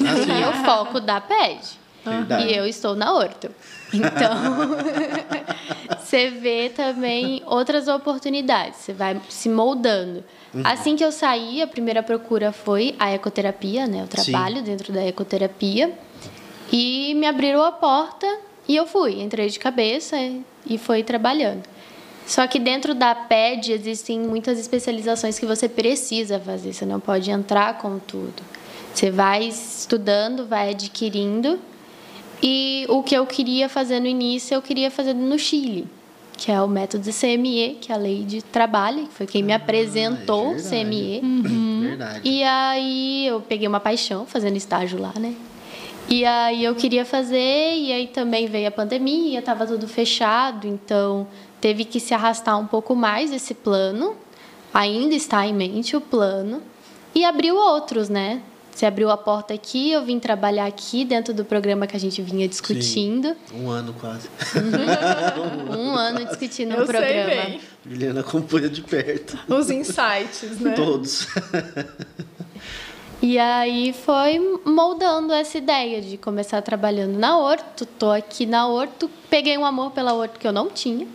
[0.00, 1.80] Ah, e o foco da PED.
[2.04, 2.46] Verdade.
[2.46, 3.50] E eu estou na Orto.
[3.92, 4.76] Então,
[6.00, 10.24] você vê também outras oportunidades, você vai se moldando.
[10.54, 10.62] Uhum.
[10.64, 14.04] Assim que eu saí, a primeira procura foi a ecoterapia, né?
[14.04, 14.62] O trabalho Sim.
[14.62, 15.92] dentro da ecoterapia.
[16.72, 18.26] E me abriram a porta
[18.68, 19.20] e eu fui.
[19.20, 20.16] Entrei de cabeça
[20.66, 21.62] e fui trabalhando.
[22.26, 27.28] Só que dentro da PED existem muitas especializações que você precisa fazer, você não pode
[27.28, 28.40] entrar com tudo.
[28.94, 31.58] Você vai estudando, vai adquirindo.
[32.40, 35.88] E o que eu queria fazer no início, eu queria fazer no Chile,
[36.36, 39.42] que é o método de CME, que é a lei de trabalho, que foi quem
[39.42, 41.20] me ah, apresentou é CME.
[41.22, 41.80] Uhum.
[41.82, 42.20] Verdade.
[42.24, 45.34] E aí eu peguei uma paixão fazendo estágio lá, né?
[46.10, 47.36] E aí eu queria fazer,
[47.76, 51.24] e aí também veio a pandemia, estava tudo fechado, então
[51.60, 54.16] teve que se arrastar um pouco mais esse plano.
[54.74, 56.62] Ainda está em mente o plano.
[57.14, 58.42] E abriu outros, né?
[58.72, 62.20] Você abriu a porta aqui, eu vim trabalhar aqui dentro do programa que a gente
[62.22, 63.36] vinha discutindo.
[63.46, 64.28] Sim, um ano quase.
[65.76, 67.30] um ano discutindo o um programa.
[67.30, 67.60] Sei bem.
[67.88, 69.38] Juliana acompanha de perto.
[69.48, 70.72] Os insights, né?
[70.72, 71.28] Todos.
[73.22, 77.84] E aí foi moldando essa ideia de começar trabalhando na Horto.
[77.84, 81.06] Tô aqui na Horto, peguei um amor pela Horto que eu não tinha.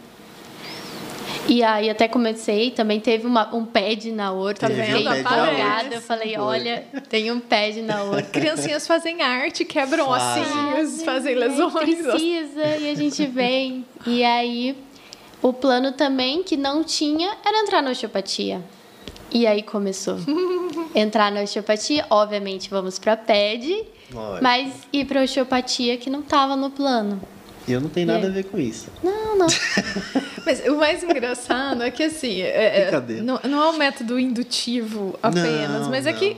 [1.48, 4.62] E aí até comecei, também teve uma, um pad na Horto.
[4.62, 4.98] Tá vendo?
[4.98, 8.30] Fiquei empolgada, eu falei, olha, tem um pad na Horto.
[8.34, 10.44] Criancinhas fazem arte, quebram Fazem.
[10.44, 11.74] ossinhos, fazem Aí lesões.
[11.74, 13.84] Precisa, e a gente vem.
[14.06, 14.76] E aí,
[15.42, 18.62] o plano também que não tinha era entrar na osteopatia.
[19.36, 20.18] E aí começou.
[20.96, 24.42] Entrar na osteopatia, obviamente vamos para PED, Lógico.
[24.42, 27.20] mas ir para osteopatia que não estava no plano.
[27.68, 28.28] E eu não tenho E nada aí?
[28.28, 28.88] a ver com isso.
[29.04, 29.48] Não, não.
[30.46, 33.24] Mas o mais engraçado é que assim, é- é- Brincadeira.
[33.24, 36.20] não, não é um método indutivo apenas, Não, mas é não.
[36.20, 36.38] que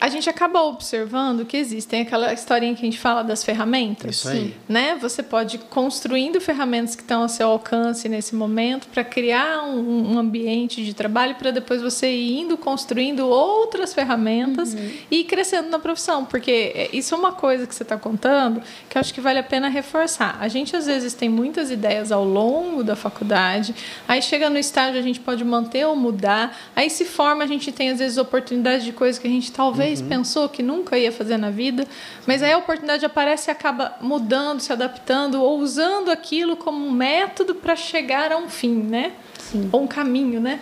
[0.00, 4.16] a gente acaba observando que existem aquela historinha que a gente fala das ferramentas.
[4.16, 4.54] Isso aí.
[4.68, 4.96] Né?
[5.00, 10.14] Você pode ir construindo ferramentas que estão ao seu alcance nesse momento para criar um,
[10.14, 14.74] um ambiente de trabalho para depois você ir indo construindo outras ferramentas
[15.10, 16.24] e ir crescendo na profissão.
[16.24, 19.42] Porque isso é uma coisa que você está contando que eu acho que vale a
[19.42, 20.38] pena reforçar.
[20.40, 23.74] A gente às vezes tem muitas ideias ao longo da faculdade,
[24.06, 27.72] aí chega no estágio a gente pode manter ou mudar, aí se forma a gente
[27.72, 31.36] tem às vezes oportunidades de coisas que a gente talvez pensou que nunca ia fazer
[31.36, 31.86] na vida,
[32.26, 36.90] mas aí a oportunidade aparece e acaba mudando, se adaptando ou usando aquilo como um
[36.90, 39.12] método para chegar a um fim, né?
[39.38, 39.68] Sim.
[39.72, 40.60] Ou um caminho, né?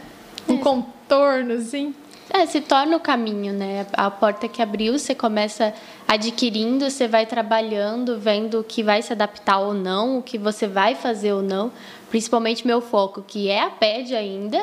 [0.48, 1.94] Um contorno, assim.
[2.28, 3.86] É, se torna o caminho, né?
[3.92, 5.72] A porta que abriu, você começa
[6.06, 10.66] adquirindo, você vai trabalhando, vendo o que vai se adaptar ou não, o que você
[10.66, 11.70] vai fazer ou não.
[12.16, 14.62] Principalmente meu foco, que é a PED ainda.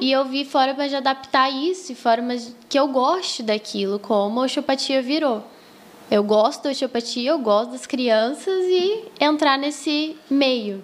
[0.00, 4.44] E eu vi formas de adaptar isso, e formas que eu goste daquilo, como a
[4.44, 5.44] osteopatia virou.
[6.10, 10.82] Eu gosto da osteopatia, eu gosto das crianças e entrar nesse meio.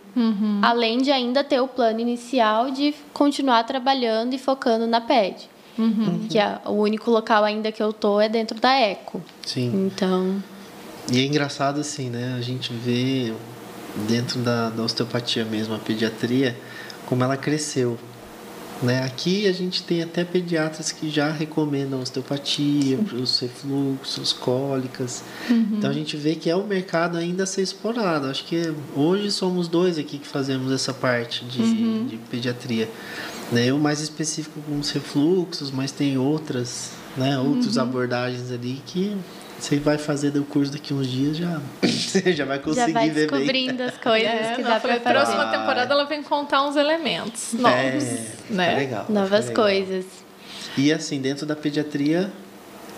[0.60, 5.48] Além de ainda ter o plano inicial de continuar trabalhando e focando na PED.
[6.28, 9.22] Que é o único local ainda que eu tô é dentro da Eco.
[9.46, 9.86] Sim.
[9.86, 10.42] Então,
[11.10, 12.34] E é engraçado assim, né?
[12.36, 13.32] A gente vê
[14.08, 16.56] dentro da, da osteopatia mesmo, a pediatria,
[17.06, 17.98] como ela cresceu.
[18.82, 19.02] Né?
[19.02, 25.22] Aqui a gente tem até pediatras que já recomendam osteopatia para os refluxos, cólicas.
[25.48, 28.26] Então a gente vê que é um mercado ainda a ser explorado.
[28.26, 32.88] Acho que hoje somos dois aqui que fazemos essa parte de, de pediatria.
[33.52, 33.66] Né?
[33.66, 37.38] Eu mais específico com os refluxos, mas tem outras, né?
[37.38, 39.16] outras abordagens ali que
[39.64, 43.08] você vai fazer do curso daqui uns dias já, você já vai já conseguir vai
[43.10, 43.26] ver bem.
[43.40, 45.00] descobrindo as coisas É, que dá para fazer.
[45.00, 48.74] próxima temporada ela vem contar uns elementos novos, É, né?
[48.76, 49.06] legal.
[49.08, 49.64] Novas legal.
[49.64, 50.04] coisas.
[50.76, 52.30] E assim, dentro da pediatria,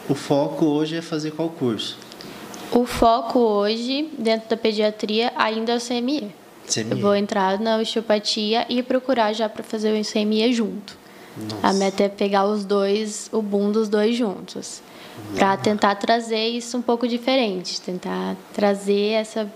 [0.08, 1.96] o foco hoje é fazer qual curso?
[2.72, 6.32] O foco hoje, dentro da pediatria, ainda é o CME.
[6.68, 6.90] CME.
[6.90, 10.96] Eu vou entrar na osteopatia e procurar já para fazer o CME junto.
[11.36, 11.66] Nossa.
[11.68, 14.82] A meta é pegar os dois, o boom dos dois juntos.
[15.34, 19.50] Para tentar trazer isso um pouco diferente, tentar trazer essa,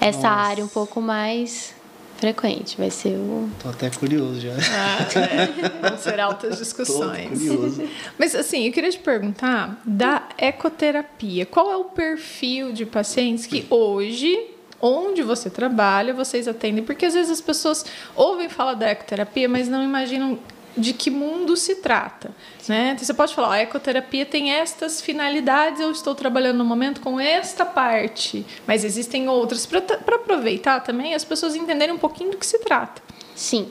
[0.00, 0.28] essa Nossa.
[0.28, 1.74] área um pouco mais
[2.16, 2.76] frequente.
[2.76, 3.48] Vai ser o.
[3.62, 4.52] Tô até curioso já.
[4.52, 5.88] Ah, é.
[5.88, 7.28] Vão ser altas Tô discussões.
[7.28, 7.88] curioso.
[8.18, 11.46] Mas assim, eu queria te perguntar da ecoterapia.
[11.46, 14.38] Qual é o perfil de pacientes que hoje,
[14.80, 16.84] onde você trabalha, vocês atendem?
[16.84, 17.84] Porque às vezes as pessoas
[18.14, 20.38] ouvem falar da ecoterapia, mas não imaginam
[20.76, 22.30] de que mundo se trata,
[22.68, 22.92] né?
[22.94, 27.00] Então, você pode falar, "Ó, a ecoterapia tem estas finalidades, eu estou trabalhando no momento
[27.00, 32.36] com esta parte, mas existem outras para aproveitar também as pessoas entenderem um pouquinho do
[32.36, 33.02] que se trata.
[33.34, 33.68] Sim.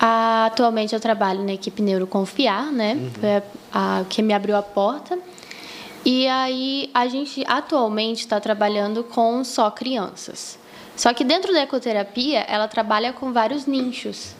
[0.00, 2.96] Ah, Atualmente eu trabalho na equipe Neuroconfiar, né?
[3.20, 3.42] Foi a,
[4.00, 5.18] a que me abriu a porta.
[6.04, 10.58] E aí a gente atualmente está trabalhando com só crianças.
[10.96, 14.34] Só que dentro da ecoterapia ela trabalha com vários nichos.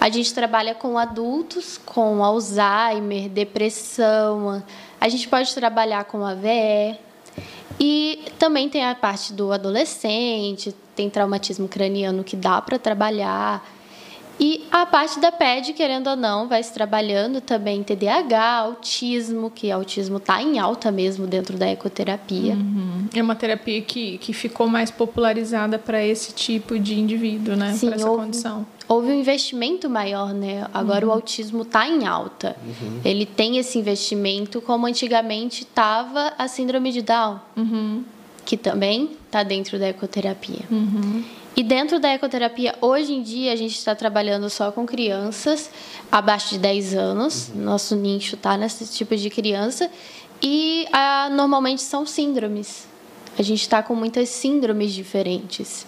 [0.00, 4.62] A gente trabalha com adultos, com Alzheimer, depressão.
[5.00, 6.98] A gente pode trabalhar com AVE.
[7.80, 13.64] E também tem a parte do adolescente, tem traumatismo craniano que dá para trabalhar.
[14.38, 19.70] E a parte da PED, querendo ou não, vai se trabalhando também TDAH, autismo, que
[19.70, 22.56] autismo está em alta mesmo dentro da ecoterapia.
[23.14, 27.76] É uma terapia que, que ficou mais popularizada para esse tipo de indivíduo, né?
[27.80, 28.66] Para essa houve- condição.
[28.88, 30.66] Houve um investimento maior, né?
[30.74, 32.54] Agora o autismo está em alta.
[33.04, 37.38] Ele tem esse investimento, como antigamente estava a síndrome de Down,
[38.44, 40.60] que também está dentro da ecoterapia.
[41.56, 45.70] E dentro da ecoterapia, hoje em dia, a gente está trabalhando só com crianças
[46.10, 47.50] abaixo de 10 anos.
[47.54, 49.88] Nosso nicho está nesse tipo de criança.
[50.42, 52.88] E ah, normalmente são síndromes.
[53.38, 55.86] A gente está com muitas síndromes diferentes.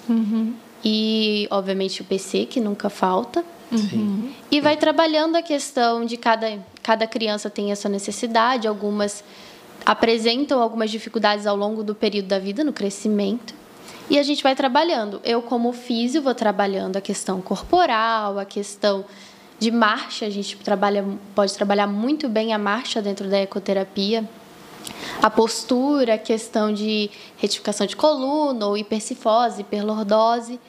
[0.85, 3.45] E, obviamente, o PC, que nunca falta.
[3.71, 4.33] Sim.
[4.51, 9.25] E vai trabalhando a questão de cada, cada criança tem a sua necessidade, algumas
[9.85, 13.55] apresentam algumas dificuldades ao longo do período da vida, no crescimento.
[14.09, 15.21] E a gente vai trabalhando.
[15.25, 19.05] Eu, como físio, vou trabalhando a questão corporal, a questão
[19.59, 20.27] de marcha.
[20.27, 24.29] A gente trabalha, pode trabalhar muito bem a marcha dentro da ecoterapia.
[25.21, 30.61] A postura, a questão de retificação de coluna, ou hipercifose, hiperlordose,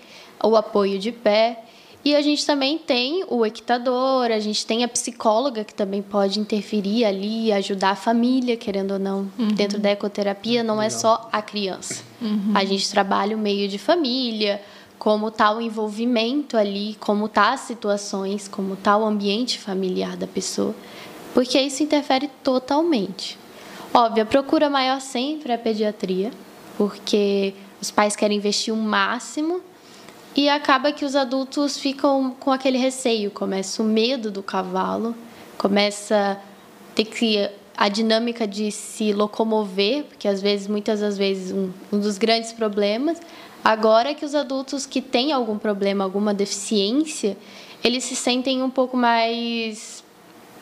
[0.43, 1.63] o apoio de pé.
[2.05, 6.39] E a gente também tem o equitador, a gente tem a psicóloga que também pode
[6.39, 9.29] interferir ali, ajudar a família, querendo ou não.
[9.37, 9.49] Uhum.
[9.49, 12.03] Dentro da ecoterapia não é só a criança.
[12.21, 12.53] Uhum.
[12.55, 14.61] A gente trabalha o meio de família,
[14.97, 20.27] como está o envolvimento ali, como está as situações, como está o ambiente familiar da
[20.27, 20.75] pessoa,
[21.33, 23.37] porque isso interfere totalmente.
[23.93, 26.31] Óbvio, a procura maior sempre é a pediatria,
[26.77, 29.61] porque os pais querem investir o máximo
[30.37, 35.15] e acaba que os adultos ficam com aquele receio, começa o medo do cavalo,
[35.57, 41.51] começa a ter que a dinâmica de se locomover, porque às vezes, muitas das vezes,
[41.51, 43.19] um, um dos grandes problemas.
[43.63, 47.35] Agora que os adultos que têm algum problema, alguma deficiência,
[47.83, 50.03] eles se sentem um pouco mais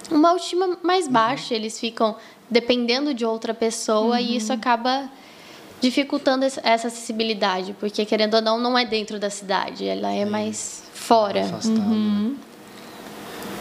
[0.10, 1.60] uma autoestima mais baixa, uhum.
[1.60, 2.16] eles ficam
[2.50, 4.22] dependendo de outra pessoa uhum.
[4.22, 5.10] e isso acaba
[5.82, 10.26] dificultando essa acessibilidade, porque querendo ou não, não é dentro da cidade, ela é, é.
[10.26, 11.42] mais fora.
[11.66, 12.36] Uhum.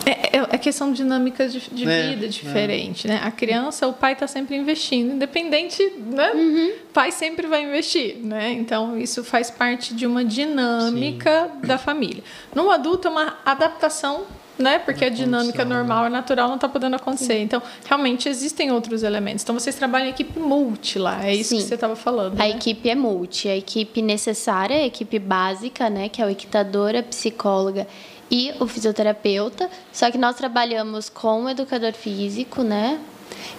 [0.07, 3.13] É, é, é questão de dinâmicas de, de é, vida diferente, é.
[3.13, 3.21] né?
[3.25, 6.33] A criança, o pai está sempre investindo, independente, né?
[6.33, 6.73] Uhum.
[6.91, 8.53] O pai sempre vai investir, né?
[8.53, 11.67] Então isso faz parte de uma dinâmica Sim.
[11.67, 12.23] da família.
[12.55, 14.25] No adulto é uma adaptação
[14.59, 14.79] né?
[14.79, 17.35] Porque a dinâmica normal e natural não está podendo acontecer.
[17.35, 17.43] Sim.
[17.43, 19.43] Então, realmente existem outros elementos.
[19.43, 21.57] Então, vocês trabalham em equipe multi lá, é isso Sim.
[21.57, 22.35] que você estava falando.
[22.35, 22.51] A né?
[22.51, 26.09] equipe é multi, a equipe necessária, a equipe básica, né?
[26.09, 27.87] Que é o equitador, a psicóloga
[28.31, 29.69] e o fisioterapeuta.
[29.93, 33.01] Só que nós trabalhamos com o educador físico, né?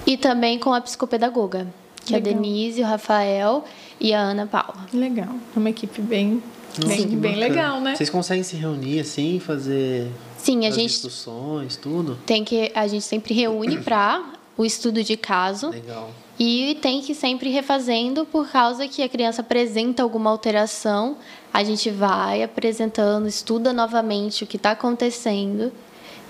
[0.05, 1.67] E também com a psicopedagoga,
[2.05, 2.31] que Legal.
[2.31, 3.65] é a Denise, o Rafael
[3.99, 4.85] e a Ana Paula.
[4.93, 5.29] Legal.
[5.55, 6.41] É uma equipe bem,
[6.85, 7.95] bem, bem legal, né?
[7.95, 10.09] Vocês conseguem se reunir assim, fazer
[10.45, 12.19] Sim, a gente discussões, tudo.
[12.23, 14.23] Tem que a gente sempre reúne para
[14.55, 15.69] o estudo de caso.
[15.69, 16.11] Legal.
[16.37, 21.17] E tem que sempre refazendo por causa que a criança apresenta alguma alteração,
[21.51, 25.71] a gente vai apresentando, estuda novamente o que está acontecendo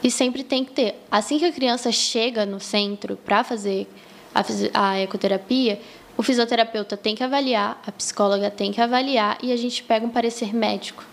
[0.01, 0.95] e sempre tem que ter.
[1.11, 3.85] Assim que a criança chega no centro para fazer
[4.33, 5.81] a, a ecoterapia,
[6.15, 10.09] o fisioterapeuta tem que avaliar, a psicóloga tem que avaliar e a gente pega um
[10.09, 11.03] parecer médico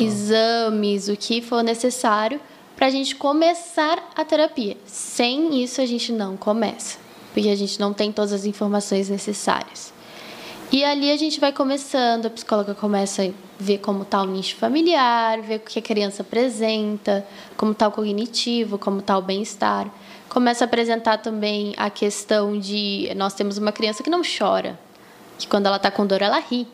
[0.00, 2.40] exames, o que for necessário
[2.76, 4.76] para a gente começar a terapia.
[4.86, 6.98] Sem isso, a gente não começa,
[7.32, 9.92] porque a gente não tem todas as informações necessárias.
[10.72, 14.56] E ali a gente vai começando, a psicóloga começa a ver como está o nicho
[14.56, 17.24] familiar, ver o que a criança apresenta,
[17.56, 19.88] como está o cognitivo, como está o bem-estar.
[20.28, 23.08] Começa a apresentar também a questão de.
[23.16, 24.76] Nós temos uma criança que não chora,
[25.38, 26.66] que quando ela está com dor, ela ri.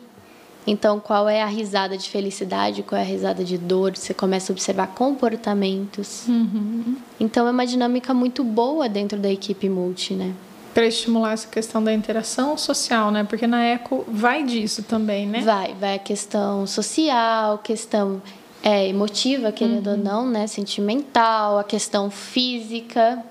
[0.65, 3.97] Então, qual é a risada de felicidade, qual é a risada de dor?
[3.97, 6.27] Você começa a observar comportamentos.
[6.27, 6.95] Uhum.
[7.19, 10.33] Então, é uma dinâmica muito boa dentro da equipe multi, né?
[10.73, 13.23] Para estimular essa questão da interação social, né?
[13.23, 15.41] Porque na eco vai disso também, né?
[15.41, 18.21] Vai, vai a questão social, questão
[18.63, 19.93] é, emotiva, querendo uhum.
[19.93, 20.45] ou não, né?
[20.45, 23.21] Sentimental, a questão física.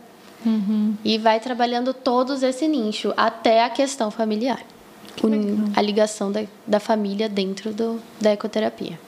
[0.45, 0.95] Uhum.
[1.05, 4.61] E vai trabalhando todos esse nicho, até a questão familiar
[5.75, 8.99] a ligação da, da família dentro do, da ecoterapia.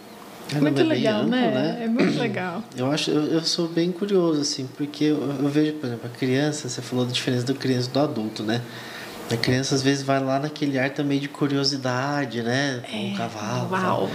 [0.60, 1.50] muito é legal, amplo, né?
[1.50, 1.84] né?
[1.84, 2.62] É muito legal.
[2.76, 6.18] Eu acho, eu, eu sou bem curioso assim, porque eu, eu, vejo, por exemplo, a
[6.18, 8.62] criança, você falou da diferença da criança e do adulto, né?
[9.30, 12.82] A criança às vezes vai lá naquele ar também de curiosidade, né?
[12.90, 13.70] Com é, o cavalo.
[13.70, 14.10] Uau.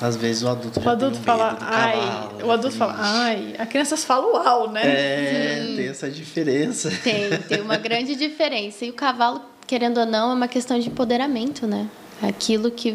[0.00, 3.96] Às vezes o adulto o adulto fala, ai, cavalo, o adulto fala, ai, a criança
[3.96, 4.82] fala uau, né?
[4.84, 6.90] É, tem essa diferença.
[7.02, 8.84] Tem, tem uma grande diferença.
[8.84, 11.88] E o cavalo querendo ou não, é uma questão de empoderamento, né?
[12.20, 12.92] Aquilo que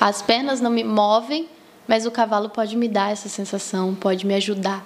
[0.00, 1.46] as pernas não me movem,
[1.86, 4.84] mas o cavalo pode me dar essa sensação, pode me ajudar.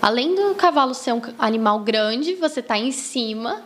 [0.00, 3.60] Além do cavalo ser um animal grande, você está em cima,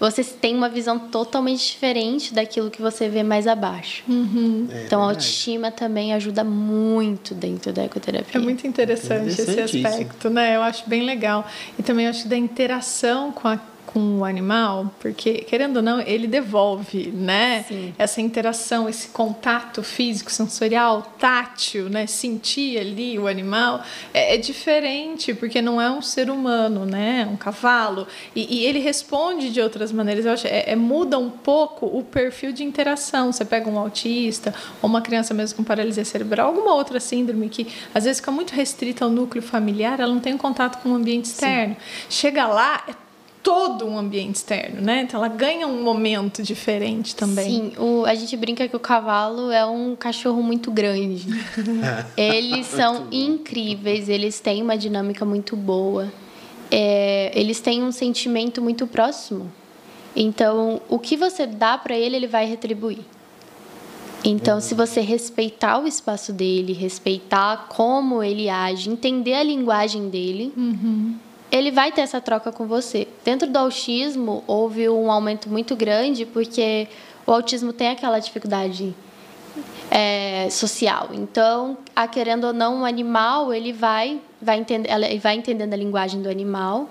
[0.00, 4.02] você tem uma visão totalmente diferente daquilo que você vê mais abaixo.
[4.08, 4.66] Uhum.
[4.68, 8.40] É então, a autoestima também ajuda muito dentro da ecoterapia.
[8.40, 10.56] É muito interessante esse aspecto, né?
[10.56, 11.46] Eu acho bem legal.
[11.78, 13.60] E também acho da interação com a
[13.96, 17.64] com o animal, porque querendo ou não, ele devolve, né?
[17.66, 17.94] Sim.
[17.96, 22.06] Essa interação, esse contato físico, sensorial, tátil, né?
[22.06, 23.82] Sentir ali o animal
[24.12, 27.26] é, é diferente, porque não é um ser humano, né?
[27.32, 30.26] Um cavalo e, e ele responde de outras maneiras.
[30.26, 33.32] Eu acho é, é, muda um pouco o perfil de interação.
[33.32, 37.66] Você pega um autista ou uma criança mesmo com paralisia cerebral, alguma outra síndrome que
[37.94, 41.24] às vezes fica muito restrita ao núcleo familiar, ela não tem contato com o ambiente
[41.24, 41.74] externo.
[41.76, 42.06] Sim.
[42.10, 43.05] Chega lá, é
[43.46, 45.02] todo um ambiente externo, né?
[45.02, 47.44] Então ela ganha um momento diferente também.
[47.48, 51.28] Sim, o, a gente brinca que o cavalo é um cachorro muito grande.
[52.18, 56.12] eles são incríveis, eles têm uma dinâmica muito boa.
[56.72, 59.48] É, eles têm um sentimento muito próximo.
[60.16, 63.04] Então, o que você dá para ele, ele vai retribuir.
[64.24, 70.52] Então, se você respeitar o espaço dele, respeitar como ele age, entender a linguagem dele,
[70.56, 71.14] uhum.
[71.50, 73.06] Ele vai ter essa troca com você.
[73.24, 76.88] Dentro do autismo, houve um aumento muito grande porque
[77.26, 78.94] o autismo tem aquela dificuldade
[79.90, 81.10] é, social.
[81.12, 85.76] Então, a, querendo ou não, um animal, ele vai, vai, entender, ele vai entendendo a
[85.76, 86.88] linguagem do animal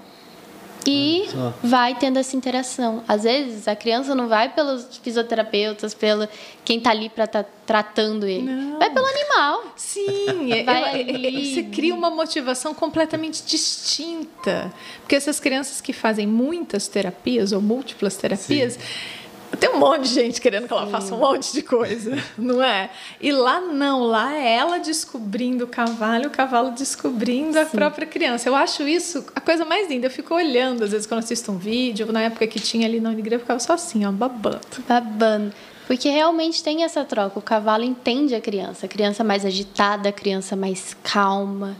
[0.85, 1.25] e
[1.63, 3.03] vai tendo essa interação.
[3.07, 6.27] Às vezes a criança não vai pelos fisioterapeutas, pelo
[6.63, 8.43] quem está ali para estar tá tratando ele.
[8.43, 8.79] Não.
[8.79, 9.63] Vai pelo animal.
[9.75, 14.71] Sim, vai você cria uma motivação completamente distinta.
[15.01, 19.24] Porque essas crianças que fazem muitas terapias ou múltiplas terapias, Sim
[19.59, 20.91] tem um monte de gente querendo que ela Sim.
[20.91, 22.89] faça um monte de coisa, não é?
[23.21, 27.59] E lá não, lá é ela descobrindo o cavalo, o cavalo descobrindo Sim.
[27.59, 28.49] a própria criança.
[28.49, 30.07] Eu acho isso a coisa mais linda.
[30.07, 33.09] Eu fico olhando, às vezes, quando assisto um vídeo, na época que tinha ali na
[33.09, 34.59] Unigreia, eu ficava só assim, ó, babando.
[34.87, 35.53] Babando.
[35.87, 37.37] Porque realmente tem essa troca.
[37.37, 41.75] O cavalo entende a criança, a criança mais agitada, a criança mais calma.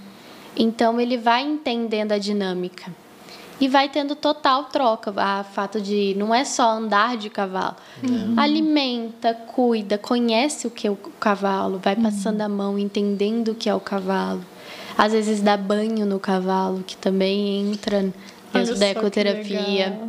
[0.55, 2.91] Então ele vai entendendo a dinâmica
[3.59, 5.13] e vai tendo total troca.
[5.15, 8.33] A fato de não é só andar de cavalo, uhum.
[8.37, 12.45] alimenta, cuida, conhece o que é o cavalo, vai passando uhum.
[12.45, 14.43] a mão, entendendo o que é o cavalo.
[14.97, 19.99] Às vezes dá banho no cavalo, que também entra dentro Olha da ecoterapia.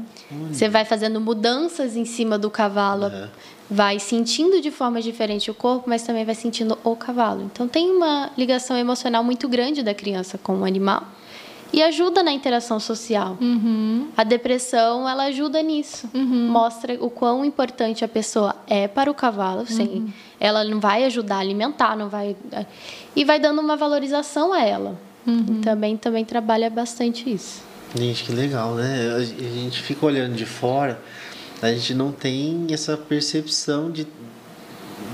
[0.51, 3.29] Você vai fazendo mudanças em cima do cavalo, uhum.
[3.71, 7.43] vai sentindo de forma diferente o corpo, mas também vai sentindo o cavalo.
[7.53, 11.05] Então tem uma ligação emocional muito grande da criança com o animal
[11.77, 13.37] e ajuda na interação social.
[13.39, 14.09] Uhum.
[14.17, 16.09] A depressão, ela ajuda nisso.
[16.15, 16.49] Uhum.
[16.49, 19.61] Mostra o quão importante a pessoa é para o cavalo.
[19.61, 19.67] Uhum.
[19.67, 22.35] Sem, ela não vai ajudar a alimentar, não vai...
[23.15, 24.99] E vai dando uma valorização a ela.
[25.27, 25.61] Uhum.
[25.61, 27.63] Também, também trabalha bastante isso.
[27.95, 29.15] Gente, que legal, né?
[29.15, 30.99] A gente fica olhando de fora,
[31.61, 34.07] a gente não tem essa percepção de,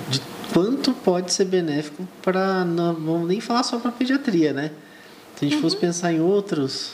[0.09, 0.21] de
[0.55, 2.65] quanto pode ser benéfico para...
[2.65, 4.71] Não vamos nem falar só para pediatria, né?
[5.43, 5.63] Se a gente uhum.
[5.63, 6.93] fosse pensar em outros.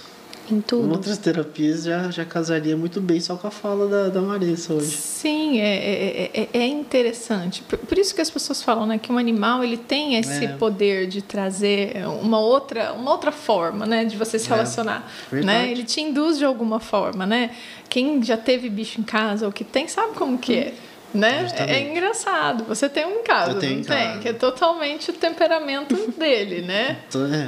[0.51, 0.91] Em tudo.
[0.91, 4.97] Outras terapias já, já casaria muito bem só com a fala da, da Marissa hoje.
[4.97, 7.61] Sim, é, é, é, é interessante.
[7.61, 10.49] Por, por, isso que as pessoas falam né, que um animal ele tem esse é.
[10.49, 15.13] poder de trazer uma outra, uma outra forma né, de você se é, relacionar.
[15.31, 15.71] Né?
[15.71, 17.27] Ele te induz de alguma forma.
[17.27, 17.51] Né?
[17.91, 20.75] Quem já teve bicho em casa ou que tem sabe como que é.
[21.15, 21.49] Né?
[21.57, 22.65] É engraçado.
[22.65, 23.83] Você tem um caso, não tem?
[24.21, 26.99] Que é totalmente o temperamento dele, né?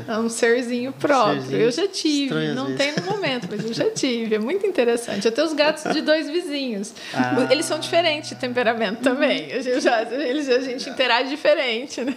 [0.08, 0.12] É.
[0.12, 1.42] é um serzinho próprio.
[1.42, 4.36] serzinho eu já tive, não tem no momento, mas eu já tive.
[4.36, 5.26] É muito interessante.
[5.26, 6.94] Eu tenho os gatos de dois vizinhos.
[7.12, 7.46] Ah.
[7.50, 9.48] Eles são diferentes de temperamento também.
[9.50, 12.16] Eu já, eles, a gente interage diferente, né?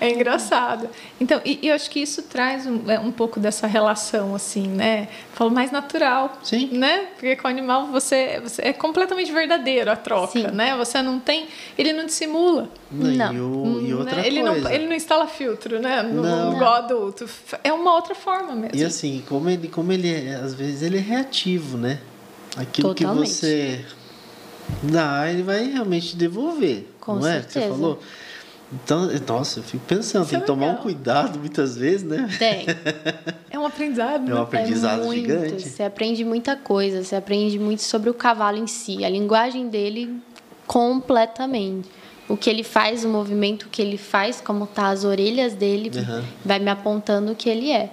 [0.00, 0.88] É engraçado.
[1.20, 4.66] Então, e, e, eu acho que isso traz um, é, um pouco dessa relação, assim,
[4.66, 5.08] né?
[5.32, 6.38] Falo mais natural.
[6.42, 6.68] Sim.
[6.72, 7.06] Né?
[7.14, 10.46] Porque com o animal você, você é completamente verdadeiro a troca, Sim.
[10.54, 10.76] né?
[10.76, 11.48] Você não tem.
[11.76, 12.68] Ele não dissimula.
[12.90, 13.34] Não.
[13.34, 14.26] E, o, e outra né?
[14.26, 14.60] ele coisa.
[14.60, 16.02] Não, ele não instala filtro, né?
[16.02, 16.54] No, não.
[16.54, 17.28] igual adulto.
[17.62, 18.76] É uma outra forma mesmo.
[18.76, 22.00] E assim, como ele, como ele é, às vezes ele é reativo, né?
[22.56, 23.28] Aquilo Totalmente.
[23.28, 23.84] que você
[24.82, 26.86] dá, ele vai realmente devolver.
[27.00, 27.58] Com não certeza.
[27.58, 27.62] é?
[27.62, 28.00] Você falou?
[28.72, 32.28] Então, nossa, eu fico pensando, Isso tem é que tomar um cuidado muitas vezes, né?
[32.38, 32.66] Tem.
[33.52, 34.30] É um aprendizado.
[34.30, 34.42] É um né?
[34.42, 35.20] aprendizado é muito.
[35.22, 35.68] gigante.
[35.68, 40.22] Você aprende muita coisa, você aprende muito sobre o cavalo em si, a linguagem dele
[40.68, 41.88] completamente.
[42.28, 46.22] O que ele faz, o movimento que ele faz, como tá as orelhas dele, uhum.
[46.44, 47.90] vai me apontando o que ele é.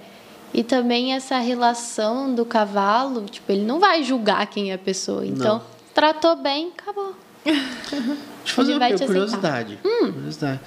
[0.54, 5.26] E também essa relação do cavalo, tipo, ele não vai julgar quem é a pessoa.
[5.26, 5.62] Então, não.
[5.92, 7.14] tratou bem, acabou.
[8.48, 9.78] Deixa eu fazer uma curiosidade.
[9.84, 10.12] Hum.
[10.12, 10.60] curiosidade.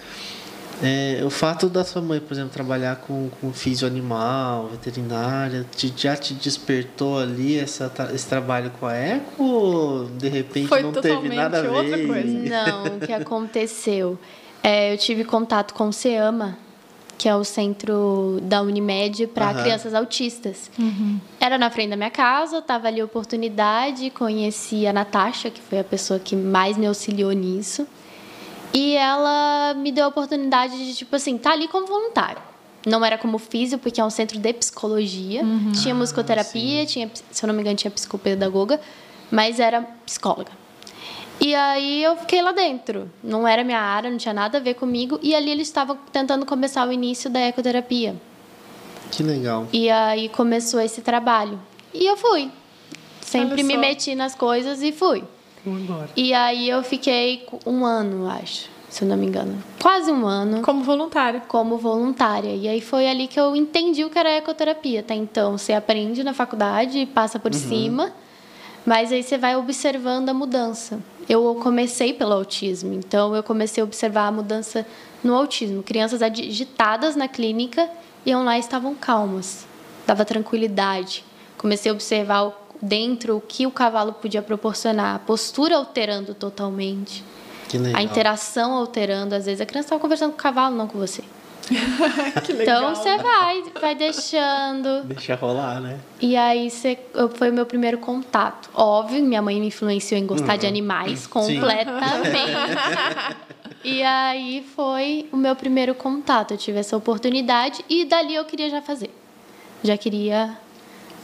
[0.84, 5.94] É, o fato da sua mãe, por exemplo, trabalhar com, com físio animal, veterinária, te,
[5.96, 10.92] já te despertou ali essa, esse trabalho com a Eco ou de repente Foi não
[10.92, 12.08] teve nada a ver?
[12.08, 12.28] Coisa.
[12.28, 14.18] Não, o que aconteceu?
[14.64, 16.58] É, eu tive contato com o SEAMA,
[17.22, 19.62] que é o centro da Unimed para uhum.
[19.62, 20.72] crianças autistas.
[20.80, 21.20] Uhum.
[21.40, 25.78] Era na frente da minha casa, estava ali a oportunidade, conheci a Natasha, que foi
[25.78, 27.86] a pessoa que mais me auxiliou nisso.
[28.74, 32.42] E ela me deu a oportunidade de, tipo assim, estar tá ali como voluntário.
[32.88, 35.44] Não era como físio, porque é um centro de psicologia.
[35.44, 35.74] Uhum.
[35.74, 38.82] Tinha musicoterapia, ah, tinha, se eu não me engano, tinha psicopedagoga,
[39.30, 40.61] mas era psicóloga.
[41.44, 43.10] E aí eu fiquei lá dentro.
[43.24, 45.20] Não era minha área, não tinha nada a ver comigo.
[45.24, 48.16] E ali eles estavam tentando começar o início da ecoterapia.
[49.12, 49.68] Que legal.
[49.74, 51.60] E aí começou esse trabalho.
[51.92, 52.52] E eu fui.
[53.22, 55.24] sempre me meti nas coisas e fui.
[56.16, 59.62] E aí eu fiquei um ano, acho, se eu não me engano.
[59.82, 60.62] Quase um ano.
[60.62, 61.42] Como voluntária.
[61.48, 62.56] Como voluntária.
[62.56, 65.00] E aí foi ali que eu entendi o que era ecoterapia.
[65.00, 67.60] Até então, você aprende na faculdade, passa por uhum.
[67.60, 68.14] cima,
[68.86, 71.00] mas aí você vai observando a mudança.
[71.30, 74.86] Eu comecei pelo autismo, então eu comecei a observar a mudança
[75.24, 75.84] no autismo.
[75.84, 77.90] Crianças agitadas na clínica
[78.26, 79.66] iam lá e estavam calmas,
[80.06, 81.24] dava tranquilidade.
[81.58, 82.52] Comecei a observar
[82.82, 87.24] dentro o que o cavalo podia proporcionar, a postura alterando totalmente,
[87.94, 89.36] a interação alterando.
[89.36, 91.24] Às vezes a criança estava conversando com o cavalo, não com você.
[92.62, 95.04] então você vai, vai deixando.
[95.04, 96.00] Deixa rolar, né?
[96.20, 96.98] E aí você,
[97.36, 98.70] foi o meu primeiro contato.
[98.74, 100.60] Óbvio, minha mãe me influenciou em gostar uhum.
[100.60, 102.30] de animais completamente.
[103.84, 106.52] e aí foi o meu primeiro contato.
[106.52, 109.14] Eu tive essa oportunidade e dali eu queria já fazer.
[109.84, 110.58] Já queria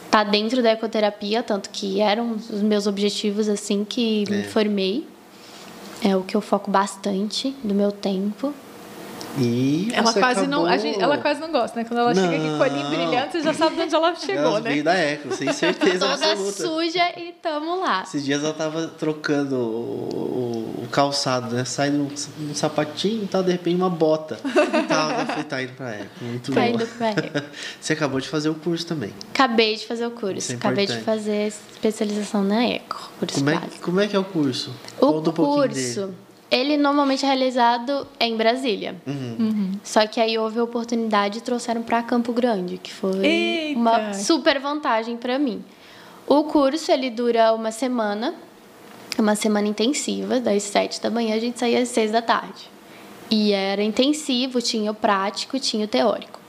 [0.06, 4.32] estar tá dentro da ecoterapia, tanto que eram os meus objetivos assim que é.
[4.32, 5.08] me formei.
[6.04, 8.54] É o que eu foco bastante do meu tempo.
[9.38, 10.66] E ela quase acabou...
[10.66, 11.86] não, gente, ela quase não gosta, né?
[11.88, 12.24] Quando ela não.
[12.24, 14.70] chega aqui com o olhinho brilhante, você já sabe de onde ela chegou, ela né?
[14.72, 16.52] Veio da Eco, sem certeza Toda absoluta.
[16.52, 18.04] suja e tamo lá.
[18.04, 21.66] Esses dias ela tava trocando o, o, calçado, né?
[21.66, 22.08] Sai um,
[22.40, 24.40] um sapatinho e tal, de repente uma bota.
[24.88, 26.10] Tava, ela foi, tá indo pra Eco.
[26.22, 27.48] Muito tá indo pra Eco.
[27.80, 29.14] Você acabou de fazer o curso também.
[29.34, 30.52] Acabei de fazer o curso.
[30.52, 33.12] É Acabei de fazer especialização na Eco.
[33.34, 34.74] Como é, como é que é o curso?
[34.98, 36.14] O Conta um curso
[36.50, 38.95] ele normalmente é realizado em Brasília.
[39.06, 39.36] Uhum.
[39.39, 39.72] Uhum.
[39.84, 43.80] Só que aí houve a oportunidade e trouxeram para Campo Grande, que foi Eita.
[43.80, 45.64] uma super vantagem para mim.
[46.26, 48.34] O curso ele dura uma semana,
[49.18, 52.70] uma semana intensiva, das sete da manhã a gente saía às seis da tarde.
[53.30, 56.39] E era intensivo, tinha o prático, tinha o teórico.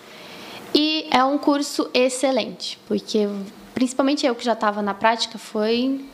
[0.74, 3.28] E é um curso excelente, porque
[3.74, 6.04] principalmente eu que já estava na prática foi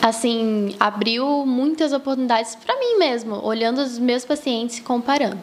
[0.00, 5.38] assim, abriu muitas oportunidades para mim mesmo, olhando os meus pacientes e comparando.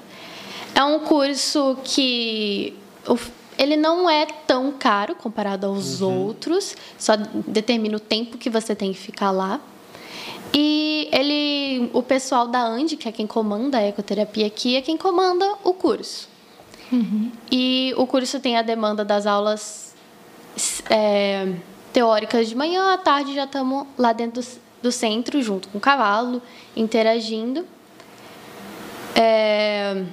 [0.73, 2.73] É um curso que
[3.57, 6.27] ele não é tão caro comparado aos uhum.
[6.27, 7.13] outros, só
[7.47, 9.61] determina o tempo que você tem que ficar lá.
[10.53, 14.97] E ele, o pessoal da Andy, que é quem comanda a ecoterapia aqui, é quem
[14.97, 16.29] comanda o curso.
[16.91, 17.31] Uhum.
[17.51, 19.95] E o curso tem a demanda das aulas
[20.89, 21.53] é,
[21.95, 24.47] teóricas de manhã, à tarde já estamos lá dentro do,
[24.81, 26.41] do, centro, junto com o cavalo,
[26.75, 27.65] interagindo.
[29.15, 30.03] É,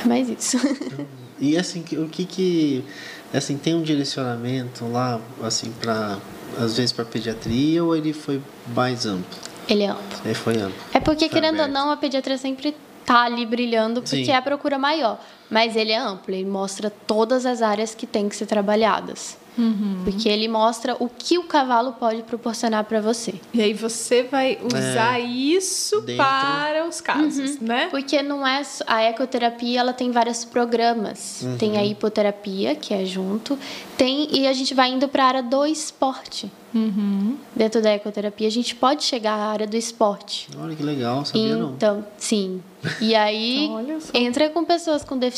[0.00, 0.56] é mais isso.
[1.40, 2.84] E assim, o que que
[3.32, 6.18] assim tem um direcionamento lá assim para
[6.58, 8.42] às vezes para pediatria ou ele foi
[8.74, 9.38] mais amplo?
[9.68, 10.18] Ele é amplo.
[10.24, 10.82] Ele foi amplo.
[10.92, 11.68] É porque foi querendo aberto.
[11.68, 12.74] ou não a pediatria sempre
[13.06, 14.32] tá ali brilhando porque Sim.
[14.32, 15.20] é a procura maior,
[15.50, 19.36] mas ele é amplo, ele mostra todas as áreas que tem que ser trabalhadas.
[19.58, 20.02] Uhum.
[20.04, 23.34] Porque ele mostra o que o cavalo pode proporcionar para você.
[23.52, 26.24] E aí você vai usar é, isso dentro.
[26.24, 27.66] para os casos, uhum.
[27.66, 27.88] né?
[27.90, 31.42] Porque não é a ecoterapia, ela tem vários programas.
[31.42, 31.56] Uhum.
[31.58, 33.58] Tem a hipoterapia, que é junto,
[33.96, 36.50] tem e a gente vai indo para a área do esporte.
[36.72, 37.36] Uhum.
[37.56, 40.48] Dentro da ecoterapia, a gente pode chegar à área do esporte.
[40.60, 41.72] Olha que legal, sabia então, não.
[41.72, 42.62] Então, sim.
[43.00, 43.68] E aí
[44.14, 45.37] entra com pessoas com deficiência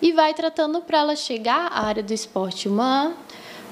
[0.00, 2.68] e vai tratando para ela chegar à área do esporte.
[2.68, 3.12] Uma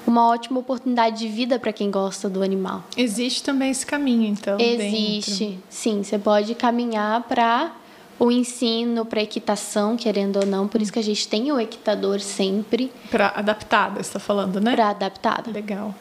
[0.07, 2.83] uma ótima oportunidade de vida para quem gosta do animal.
[2.95, 4.57] Existe também esse caminho, então.
[4.57, 5.63] Existe, dentro.
[5.69, 6.01] sim.
[6.01, 7.73] Você pode caminhar para
[8.17, 10.67] o ensino, para equitação, querendo ou não.
[10.67, 12.91] Por isso que a gente tem o equitador sempre.
[13.11, 14.73] Para adaptada, você está falando, né?
[14.73, 15.51] Para adaptada.
[15.51, 15.93] Legal.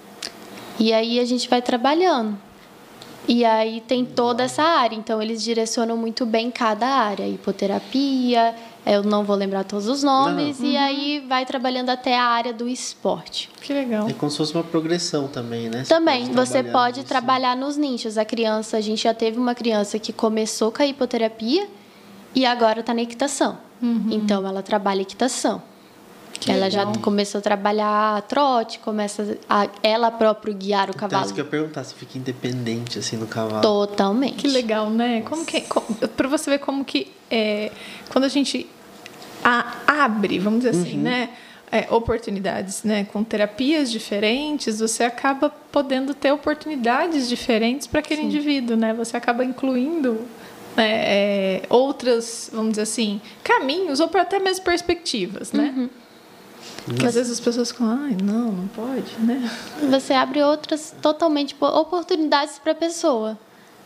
[0.79, 2.39] E aí a gente vai trabalhando.
[3.29, 8.55] E aí tem toda essa área, então eles direcionam muito bem cada área, hipoterapia,
[8.87, 10.67] eu não vou lembrar todos os nomes, não.
[10.69, 10.81] e uhum.
[10.81, 13.51] aí vai trabalhando até a área do esporte.
[13.61, 14.09] Que legal.
[14.09, 15.83] É como se fosse uma progressão também, né?
[15.83, 17.09] Você também, pode você pode nisso.
[17.09, 18.17] trabalhar nos nichos.
[18.17, 21.67] A criança, a gente já teve uma criança que começou com a hipoterapia
[22.33, 23.59] e agora está na equitação.
[23.83, 24.07] Uhum.
[24.09, 25.61] Então ela trabalha equitação.
[26.39, 26.95] Que ela legal.
[26.95, 31.23] já começou a trabalhar trote, começa a ela própria guiar o então, cavalo.
[31.23, 33.63] Então, isso que eu ia perguntar, se fica independente assim no cavalo.
[33.63, 34.37] Totalmente.
[34.37, 35.23] Que legal, né?
[35.23, 35.65] Como que
[36.15, 37.73] para você ver como que é,
[38.11, 38.69] quando a gente
[39.47, 41.03] a, abre, vamos dizer assim, uhum.
[41.03, 41.31] né?
[41.71, 43.05] É, oportunidades, né?
[43.13, 48.29] Com terapias diferentes, você acaba podendo ter oportunidades diferentes para aquele Sim.
[48.29, 48.95] indivíduo, né?
[48.95, 50.21] Você acaba incluindo
[50.77, 55.75] né, é, outras, vamos dizer assim, caminhos ou até mesmo perspectivas, né?
[55.77, 55.89] Uhum.
[56.85, 59.51] Porque às vezes as pessoas ficam, ai, não, não pode, né?
[59.91, 63.39] Você abre outras totalmente oportunidades para a pessoa.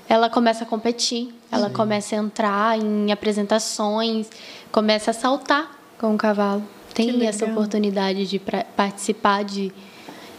[0.06, 1.74] Ela começa a competir, ela Sim.
[1.74, 4.28] começa a entrar em apresentações,
[4.70, 6.62] começa a saltar com o cavalo.
[6.94, 8.38] Tem essa oportunidade de
[8.76, 9.72] participar de,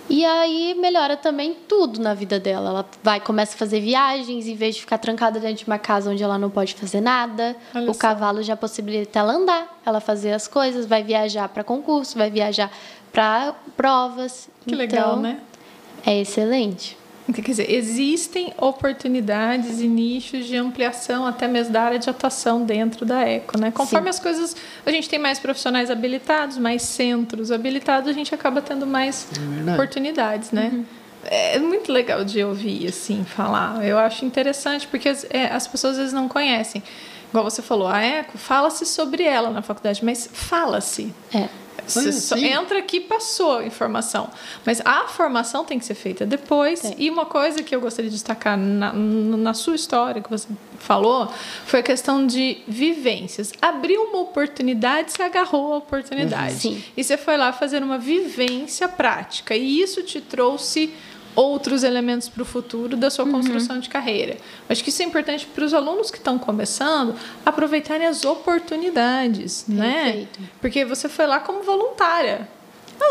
[0.09, 2.69] E aí melhora também tudo na vida dela.
[2.69, 6.11] Ela vai começa a fazer viagens em vez de ficar trancada dentro de uma casa
[6.11, 7.55] onde ela não pode fazer nada.
[7.73, 7.99] Olha o só.
[7.99, 12.69] cavalo já possibilita ela andar, ela fazer as coisas, vai viajar para concurso, vai viajar
[13.13, 14.49] para provas.
[14.67, 15.39] Que Então, legal, né?
[16.05, 16.97] É excelente.
[17.33, 23.05] Quer dizer, existem oportunidades e nichos de ampliação até mesmo da área de atuação dentro
[23.05, 23.71] da Eco, né?
[23.71, 24.55] Conforme as coisas,
[24.85, 29.71] a gente tem mais profissionais habilitados, mais centros habilitados, a gente acaba tendo mais verdade.
[29.71, 30.83] oportunidades, né?
[31.23, 33.85] É muito legal de ouvir, assim, falar.
[33.85, 36.81] Eu acho interessante, porque as, é, as pessoas às vezes não conhecem.
[37.29, 41.13] Igual você falou, a Eco, fala-se sobre ela na faculdade, mas fala-se.
[41.33, 41.47] É.
[41.85, 42.45] Você sim.
[42.45, 44.29] entra aqui e passou a informação.
[44.65, 46.81] Mas a formação tem que ser feita depois.
[46.81, 46.95] Tem.
[46.97, 50.47] E uma coisa que eu gostaria de destacar na, na sua história, que você
[50.79, 51.31] falou,
[51.65, 53.51] foi a questão de vivências.
[53.61, 56.55] Abriu uma oportunidade, você agarrou a oportunidade.
[56.55, 56.83] Sim.
[56.95, 59.55] E você foi lá fazer uma vivência prática.
[59.55, 60.93] E isso te trouxe
[61.35, 64.37] outros elementos para o futuro da sua construção de carreira.
[64.69, 67.15] Acho que isso é importante para os alunos que estão começando
[67.45, 70.03] aproveitarem as oportunidades, né?
[70.03, 70.39] Perfeito.
[70.59, 72.47] Porque você foi lá como voluntária.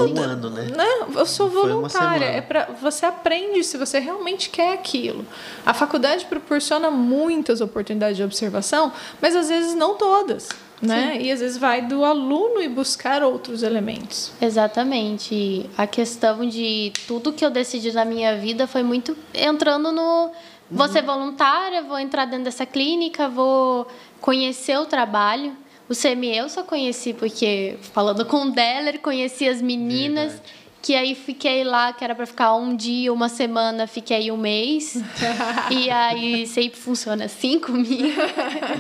[0.01, 0.69] Um ano, né?
[0.77, 2.25] Não, eu sou voluntária.
[2.25, 5.27] É para você aprende se você realmente quer aquilo.
[5.67, 10.49] A faculdade proporciona muitas oportunidades de observação, mas às vezes não todas,
[10.81, 11.19] né?
[11.21, 14.33] E às vezes vai do aluno ir buscar outros elementos.
[14.41, 15.35] Exatamente.
[15.35, 20.31] E A questão de tudo que eu decidi na minha vida foi muito entrando no.
[20.71, 23.89] Vou ser voluntária, vou entrar dentro dessa clínica, vou
[24.21, 25.53] conhecer o trabalho.
[25.89, 30.60] O CME eu só conheci porque, falando com o Deller, conheci as meninas, Verdade.
[30.83, 34.97] Que aí fiquei lá, que era para ficar um dia, uma semana, fiquei um mês.
[35.71, 38.21] e aí sempre funciona assim comigo.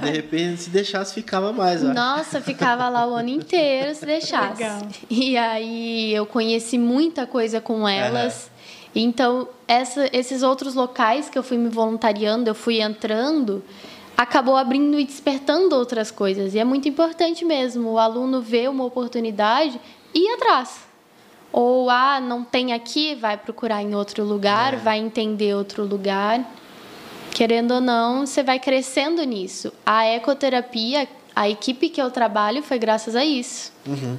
[0.00, 1.84] De repente, se deixasse, ficava mais.
[1.84, 1.92] ó.
[1.92, 4.62] Nossa, ficava lá o ano inteiro se deixasse.
[4.62, 4.88] Legal.
[5.10, 8.50] E aí eu conheci muita coisa com elas.
[8.94, 13.62] Então, essa, esses outros locais que eu fui me voluntariando, eu fui entrando,
[14.16, 16.54] acabou abrindo e despertando outras coisas.
[16.54, 19.78] E é muito importante mesmo o aluno ver uma oportunidade
[20.14, 20.89] e ir atrás.
[21.52, 26.44] Ou, ah, não tem aqui, vai procurar em outro lugar, vai entender outro lugar.
[27.34, 29.72] Querendo ou não, você vai crescendo nisso.
[29.84, 33.72] A ecoterapia, a equipe que eu trabalho foi graças a isso.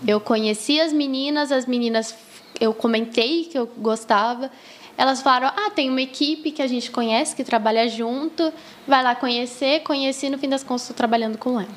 [0.07, 2.15] Eu conheci as meninas, as meninas,
[2.59, 4.51] eu comentei que eu gostava.
[4.97, 8.51] Elas falaram: ah, tem uma equipe que a gente conhece, que trabalha junto,
[8.87, 9.81] vai lá conhecer.
[9.81, 11.69] Conheci, no fim das contas, estou trabalhando com ela.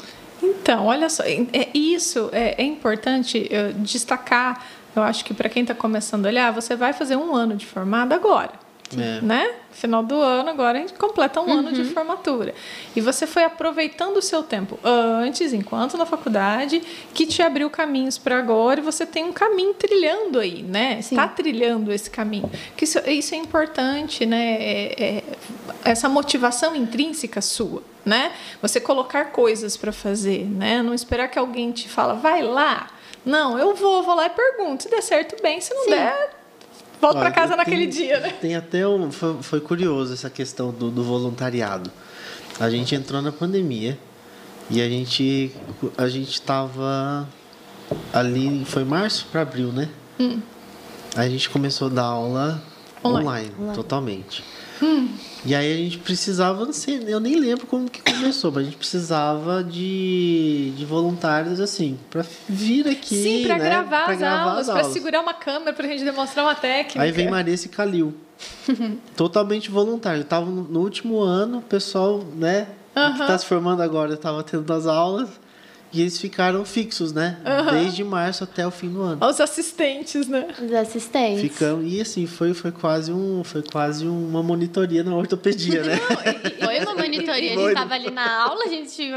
[0.42, 4.64] Então, olha só, é, isso é, é importante eu destacar.
[4.95, 7.66] Eu acho que para quem está começando a olhar, você vai fazer um ano de
[7.66, 8.64] formado agora.
[8.97, 9.20] É.
[9.22, 9.51] Né?
[9.72, 12.55] Final do ano, agora a gente completa um ano de formatura.
[12.95, 16.80] E você foi aproveitando o seu tempo antes, enquanto na faculdade,
[17.12, 21.03] que te abriu caminhos para agora e você tem um caminho trilhando aí, né?
[21.03, 21.16] Sim.
[21.16, 22.49] Está trilhando esse caminho.
[22.76, 24.57] Que isso, isso é importante, né?
[24.61, 25.24] É- é-
[25.84, 28.32] essa motivação intrínseca sua, né?
[28.62, 30.82] Você colocar coisas para fazer, né?
[30.82, 32.88] Não esperar que alguém te fala, vai lá.
[33.25, 34.83] Não, eu vou, vou lá e pergunto.
[34.85, 35.61] Se der certo, bem.
[35.61, 35.91] Se não Sim.
[35.91, 36.31] der,
[37.01, 38.31] volta para casa tem- naquele dia, né?
[38.41, 39.11] Tem até um.
[39.11, 41.91] Foi, foi curioso essa questão do, do voluntariado.
[42.61, 43.99] A gente entrou na pandemia
[44.70, 45.51] e a gente.
[45.97, 47.29] A gente tava
[48.12, 48.64] ali.
[48.66, 49.89] Foi março para abril, né?
[51.16, 52.62] A gente começou a dar aula
[53.05, 53.51] Online.
[53.59, 54.45] online, totalmente.
[55.47, 58.64] E aí a gente precisava, não sei, eu nem lembro como que começou, mas a
[58.64, 63.64] gente precisava de, de voluntários assim, para vir aqui, Sim, para né?
[63.64, 66.55] gravar, pra as gravar aulas, as para segurar uma câmera, para a gente demonstrar uma
[66.55, 67.03] técnica.
[67.03, 68.14] Aí vem Marissa e Calil.
[69.14, 70.22] Totalmente voluntário.
[70.22, 74.72] Estavam no, no último ano, o pessoal, né, que está se formando agora, estava tendo
[74.72, 75.28] as aulas.
[75.95, 77.38] E eles ficaram fixos, né?
[77.70, 79.24] Desde março até o fim do ano.
[79.24, 80.49] Os assistentes, né?
[80.61, 81.40] Os assistentes.
[81.40, 85.97] Ficamos, e assim, foi, foi, quase um, foi quase uma monitoria na ortopedia, né?
[85.97, 89.09] Foi uma monitoria, a gente estava ali na aula, a gente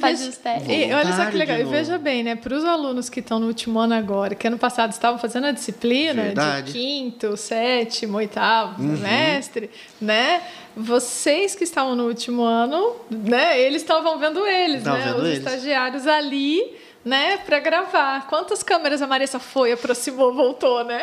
[0.00, 0.68] fazia os testes.
[0.68, 1.58] E olha só que legal.
[1.60, 2.34] E veja bem, né?
[2.34, 5.52] Para os alunos que estão no último ano agora, que ano passado estavam fazendo a
[5.52, 6.66] disciplina Verdade.
[6.66, 8.96] de quinto, sétimo, oitavo Uhum.
[8.96, 9.70] semestre,
[10.00, 10.42] né?
[10.76, 13.58] Vocês que estavam no último ano, né?
[13.60, 15.06] Eles estavam vendo eles, Estavam né?
[15.06, 15.38] vendo Os eles.
[15.38, 17.38] estagiários ali, né?
[17.38, 18.26] Para gravar.
[18.28, 21.02] Quantas câmeras a Marissa foi, aproximou, voltou, né?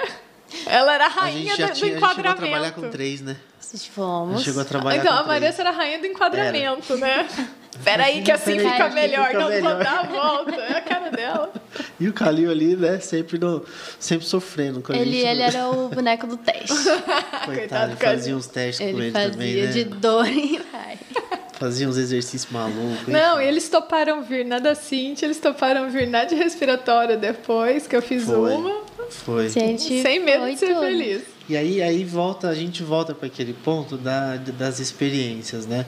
[0.68, 2.42] Ela era a A rainha gente já do, do tinha, a gente chegou a enquadramento.
[2.52, 3.36] trabalhar com três, né?
[3.60, 4.36] A Fomos.
[4.38, 5.42] gente chegou a trabalhar Então, com a três.
[5.42, 7.28] Marissa era a rainha do enquadramento, né?
[7.84, 9.28] Peraí, que assim Peraí, fica melhor.
[9.28, 9.76] fica não, melhor.
[9.76, 10.56] vou dar a volta.
[10.56, 11.54] É a cara dela.
[12.00, 13.00] E o Calil ali, né?
[13.00, 13.64] Sempre, no,
[14.00, 15.26] sempre sofrendo com a Ele, gente.
[15.26, 16.68] ele era o boneco do teste.
[17.46, 18.18] Coitado Coitado, ele do Calil.
[18.18, 19.68] fazia uns testes com Ele ele fazia também, né?
[19.68, 20.98] de dor e vai.
[21.54, 23.08] Fazia uns exercícios malucos.
[23.08, 27.88] Não, e eles toparam vir na da Cintia, eles toparam vir na de respiratória depois,
[27.88, 28.52] que eu fiz Foi.
[28.54, 28.82] uma.
[29.10, 29.48] Foi.
[29.50, 30.82] Gente, Sem medo foi de ser tudo.
[30.82, 31.22] feliz.
[31.48, 35.86] E aí, aí volta, a gente volta para aquele ponto da, das experiências, né?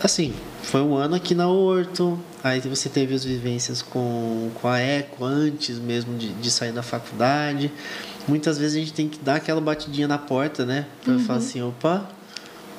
[0.00, 0.32] Assim,
[0.64, 5.24] foi um ano aqui na Horto, aí você teve as vivências com, com a Eco
[5.24, 7.70] antes mesmo de, de sair da faculdade.
[8.26, 10.86] Muitas vezes a gente tem que dar aquela batidinha na porta, né?
[11.04, 11.18] Pra uhum.
[11.20, 12.08] falar assim, opa,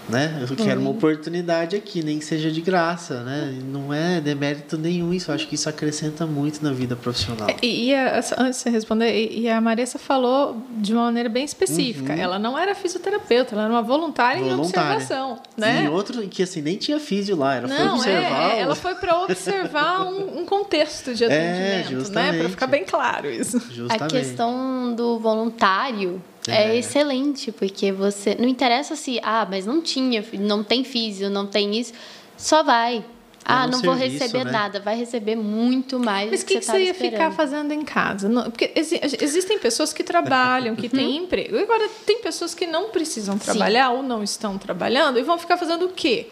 [0.09, 0.45] né?
[0.49, 3.57] Eu quero uma oportunidade aqui, nem que seja de graça, né?
[3.65, 5.31] Não é demérito nenhum isso.
[5.31, 7.47] Eu acho que isso acrescenta muito na vida profissional.
[7.61, 11.43] E, e a, antes de você responder, e a Marissa falou de uma maneira bem
[11.43, 12.13] específica.
[12.13, 12.19] Uhum.
[12.19, 14.89] Ela não era fisioterapeuta, ela era uma voluntária, voluntária.
[14.89, 15.85] em observação, né?
[15.85, 18.51] E outro que assim nem tinha físio lá, ela não, foi observar.
[18.51, 22.39] É, ela foi para observar um, um, contexto de é, atendimento, é, né?
[22.39, 23.59] Para ficar bem claro isso.
[23.71, 24.03] Justamente.
[24.03, 26.71] A questão do voluntário é.
[26.71, 26.77] é.
[26.77, 28.35] excelente, porque você.
[28.35, 29.19] Não interessa se.
[29.23, 31.93] Ah, mas não tinha, não tem físio, não tem isso.
[32.37, 33.03] Só vai.
[33.47, 34.51] Ah, não serviço, vou receber né?
[34.51, 34.79] nada.
[34.79, 36.31] Vai receber muito mais.
[36.31, 37.11] Mas o que, que, que, você, ia esperando.
[37.11, 38.27] ficar fazendo em casa?
[38.27, 41.25] Não, porque existem pessoas que trabalham, que têm uhum.
[41.25, 41.57] emprego.
[41.59, 43.97] Agora, tem pessoas que não precisam trabalhar Sim.
[43.97, 46.27] ou não estão trabalhando e vão ficar fazendo o quê?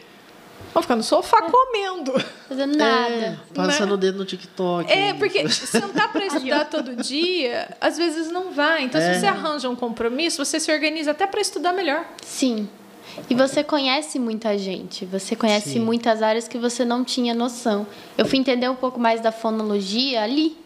[0.74, 1.50] Vão ficar no sofá é.
[1.50, 2.14] comendo.
[2.48, 3.14] Fazendo nada.
[3.14, 3.94] É, passando né?
[3.94, 4.92] o dedo no TikTok.
[4.92, 8.84] É, porque sentar para estudar todo dia, às vezes não vai.
[8.84, 9.14] Então, é.
[9.14, 12.06] se você arranja um compromisso, você se organiza até para estudar melhor.
[12.24, 12.68] Sim.
[13.30, 15.80] E você conhece muita gente, você conhece Sim.
[15.80, 17.86] muitas áreas que você não tinha noção.
[18.18, 20.58] Eu fui entender um pouco mais da fonologia ali,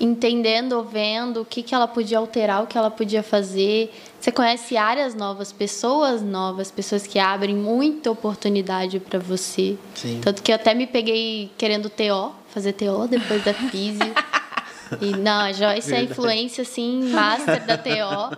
[0.00, 3.92] entendendo, vendo o que, que ela podia alterar, o que ela podia fazer.
[4.20, 9.76] Você conhece áreas novas, pessoas novas, pessoas que abrem muita oportunidade para você.
[9.94, 10.20] Sim.
[10.22, 14.14] Tanto que eu até me peguei querendo TO, fazer TO depois da Físio.
[15.00, 18.36] e não, a Joyce é a influência, assim, master da TO.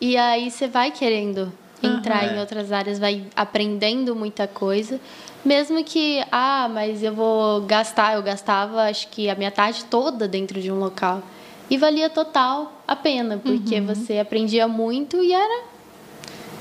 [0.00, 1.52] E aí você vai querendo
[1.86, 2.36] entrar uhum.
[2.36, 5.00] em outras áreas, vai aprendendo muita coisa.
[5.44, 10.28] Mesmo que, ah, mas eu vou gastar, eu gastava acho que a minha tarde toda
[10.28, 11.22] dentro de um local.
[11.68, 13.86] E valia total a pena, porque uhum.
[13.86, 15.64] você aprendia muito e era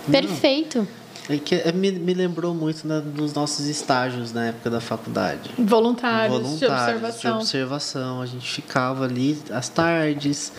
[0.10, 0.88] perfeito.
[1.30, 5.52] É que é, me, me lembrou muito na, dos nossos estágios na época da faculdade.
[5.58, 7.32] Voluntários, Voluntários de observação.
[7.32, 8.22] De observação.
[8.22, 10.52] A gente ficava ali às tardes,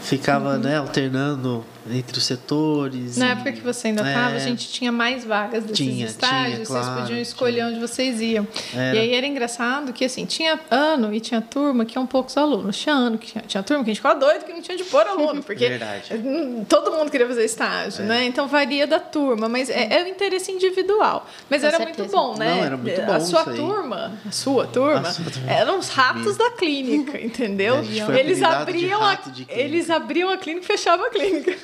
[0.00, 0.58] ficava uhum.
[0.58, 3.16] né, alternando entre os setores.
[3.16, 6.06] Na e, época que você ainda estava, é, a gente tinha mais vagas desses tinha,
[6.06, 7.66] estágios, tinha, claro, vocês podiam escolher tinha.
[7.68, 8.46] onde vocês iam.
[8.74, 8.96] Era.
[8.96, 12.76] E aí era engraçado que assim, tinha ano e tinha turma que iam poucos alunos.
[12.76, 14.84] Tinha ano que tinha, tinha turma que a gente ficava doido que não tinha de
[14.84, 16.10] pôr aluno, porque Verdade.
[16.68, 18.06] todo mundo queria fazer estágio, é.
[18.06, 18.24] né?
[18.26, 21.26] Então varia da turma, mas é, é o interesse individual.
[21.48, 21.98] Mas Com era certeza.
[21.98, 22.54] muito bom, né?
[22.54, 25.50] Não, era muito bom a sua turma, a sua turma, a sua turma.
[25.50, 27.76] eram os ratos da clínica, entendeu?
[28.18, 29.18] Eles abriam a,
[29.48, 31.56] eles abriam a clínica e fechavam a clínica.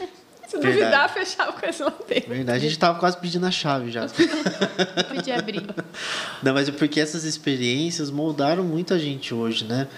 [0.47, 0.79] Se Verdade.
[0.79, 2.29] duvidar, fechava com esse lateral.
[2.29, 4.07] Verdade, a gente tava quase pedindo a chave já.
[5.15, 5.67] Podia abrir.
[6.43, 9.89] Não, mas é porque essas experiências moldaram muito a gente hoje, né?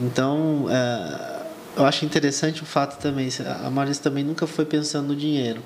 [0.00, 1.42] Então, é,
[1.76, 3.28] eu acho interessante o fato também,
[3.64, 5.62] a Marisa também nunca foi pensando no dinheiro.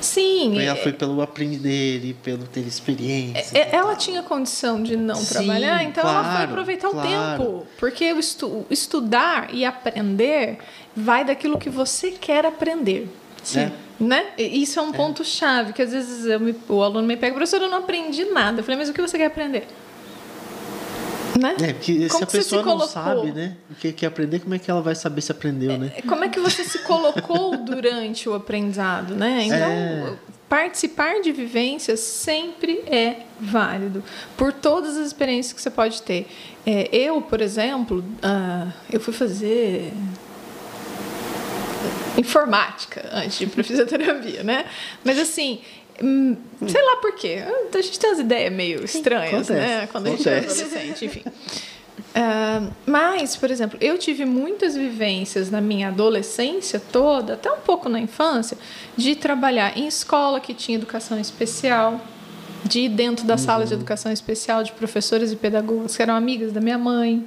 [0.00, 0.58] Sim.
[0.58, 3.56] Ela foi pelo aprender e pelo ter experiência.
[3.58, 7.08] É, ela tinha condição de não Sim, trabalhar, então claro, ela foi aproveitar claro.
[7.08, 7.66] o tempo.
[7.78, 10.58] Porque o estu estudar e aprender
[10.94, 13.08] vai daquilo que você quer aprender.
[13.46, 13.60] Sim.
[13.60, 13.72] É.
[13.98, 14.26] Né?
[14.36, 14.92] Isso é um é.
[14.92, 18.60] ponto chave, que às vezes me, o aluno me pega, professor, eu não aprendi nada.
[18.60, 19.66] Eu falei, mas o que você quer aprender?
[21.40, 21.54] Né?
[21.62, 23.56] É, porque como se a pessoa se não sabe, né?
[23.70, 25.92] O que quer aprender, como é que ela vai saber se aprendeu, é, né?
[26.08, 29.44] Como é que você se colocou durante o aprendizado, né?
[29.44, 30.14] Então, é.
[30.48, 34.02] participar de vivências sempre é válido,
[34.36, 36.26] por todas as experiências que você pode ter.
[36.64, 39.92] É, eu, por exemplo, uh, eu fui fazer
[42.16, 44.66] informática antes de ir para fisioterapia, né?
[45.04, 45.60] Mas assim,
[46.02, 46.36] hum,
[46.66, 47.42] sei lá por quê.
[47.72, 49.56] A gente tem umas ideias meio estranhas, né?
[49.56, 49.88] Acontece, né?
[49.92, 50.28] Quando acontece.
[50.28, 51.22] a gente é adolescente, enfim.
[52.16, 57.88] Uh, mas, por exemplo, eu tive muitas vivências na minha adolescência toda, até um pouco
[57.88, 58.56] na infância,
[58.96, 62.00] de trabalhar em escola que tinha educação especial,
[62.64, 63.38] de ir dentro da uhum.
[63.38, 67.24] sala de educação especial de professores e pedagogos que eram amigas da minha mãe.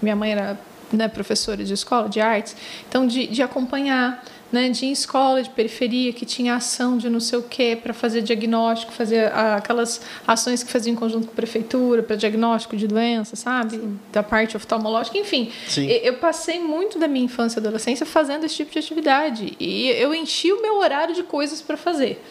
[0.00, 0.58] Minha mãe era
[0.92, 2.56] né, professora de escola de artes,
[2.88, 7.08] então de, de acompanhar, né, de ir em escola de periferia que tinha ação de
[7.08, 11.32] não sei o quê para fazer diagnóstico, fazer aquelas ações que fazia em conjunto com
[11.32, 13.76] a prefeitura para diagnóstico de doença, sabe?
[13.76, 13.98] Sim.
[14.12, 15.50] Da parte oftalmológica, enfim.
[15.66, 15.86] Sim.
[15.86, 20.14] Eu passei muito da minha infância e adolescência fazendo esse tipo de atividade e eu
[20.14, 22.22] enchi o meu horário de coisas para fazer.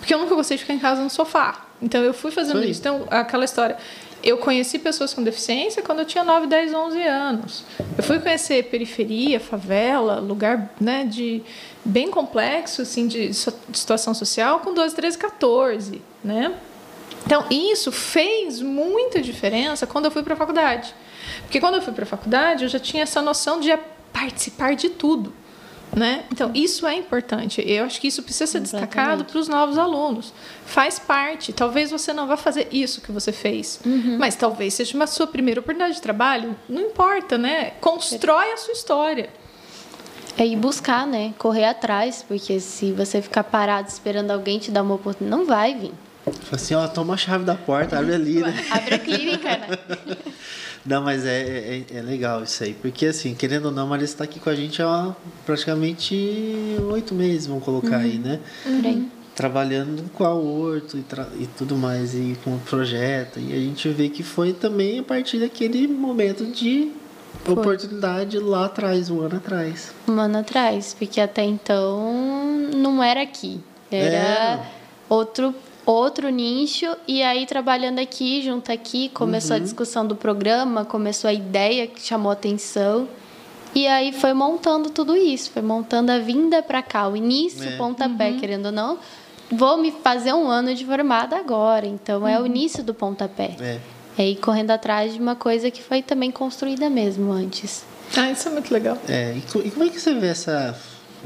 [0.00, 1.66] Porque eu nunca gostei de ficar em casa no sofá.
[1.80, 2.80] Então eu fui fazendo isso.
[2.80, 3.76] Então, aquela história.
[4.22, 7.64] Eu conheci pessoas com deficiência quando eu tinha 9, 10, 11 anos.
[7.96, 11.42] Eu fui conhecer periferia, favela, lugar né, de
[11.84, 13.34] bem complexo assim, de, de
[13.78, 16.02] situação social com 12, 13, 14.
[16.22, 16.54] Né?
[17.24, 20.94] Então, isso fez muita diferença quando eu fui para a faculdade.
[21.42, 23.76] Porque quando eu fui para a faculdade, eu já tinha essa noção de
[24.12, 25.32] participar de tudo.
[25.94, 26.24] Né?
[26.30, 27.62] Então, isso é importante.
[27.66, 30.32] Eu acho que isso precisa ser destacado para os novos alunos.
[30.64, 31.52] Faz parte.
[31.52, 34.16] Talvez você não vá fazer isso que você fez, uhum.
[34.18, 36.54] mas talvez seja uma sua primeira oportunidade de trabalho.
[36.68, 37.72] Não importa, né?
[37.80, 39.30] Constrói a sua história.
[40.38, 41.34] É ir buscar, né?
[41.36, 45.74] Correr atrás, porque se você ficar parado esperando alguém te dar uma oportunidade, não vai
[45.74, 45.92] vir.
[46.24, 48.54] Fala assim, ó, toma a chave da porta, abre ali, né?
[48.70, 49.78] abre a clínica, né?
[50.84, 52.74] Não, mas é, é, é, legal isso aí.
[52.74, 55.14] Porque, assim, querendo ou não, a Marisa está aqui com a gente há
[55.44, 58.04] praticamente oito meses, vamos colocar uhum.
[58.04, 58.40] aí, né?
[58.64, 59.08] Uhum.
[59.34, 61.04] Trabalhando com a Horto e,
[61.42, 63.38] e, tudo mais, e com o projeto.
[63.38, 66.90] E a gente vê que foi também a partir daquele momento de
[67.44, 67.54] foi.
[67.54, 69.92] oportunidade lá atrás, um ano atrás.
[70.08, 73.60] Um ano atrás, porque até então não era aqui.
[73.90, 74.66] Era é.
[75.08, 75.54] outro
[75.92, 79.62] outro nicho e aí trabalhando aqui, junto aqui, começou uhum.
[79.62, 83.08] a discussão do programa, começou a ideia que chamou atenção.
[83.74, 87.76] E aí foi montando tudo isso, foi montando a vinda para cá, o início, é.
[87.76, 88.40] pontapé, uhum.
[88.40, 88.98] querendo ou não.
[89.50, 92.28] Vou me fazer um ano de formada agora, então uhum.
[92.28, 92.46] é o uhum.
[92.46, 93.56] início do pontapé.
[93.60, 93.78] É.
[94.18, 97.84] É ir correndo atrás de uma coisa que foi também construída mesmo antes.
[98.16, 98.98] Ah, isso é muito legal.
[99.08, 100.76] É, e como é que você vê essa,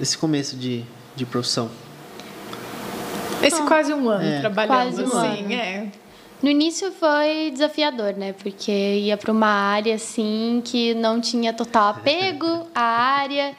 [0.00, 0.84] esse começo de,
[1.16, 1.70] de profissão?
[3.46, 4.40] Esse quase um ano é.
[4.40, 5.52] trabalhando, quase um assim, ano.
[5.52, 5.86] é.
[6.42, 8.34] No início foi desafiador, né?
[8.34, 13.54] Porque ia para uma área assim que não tinha total apego à área.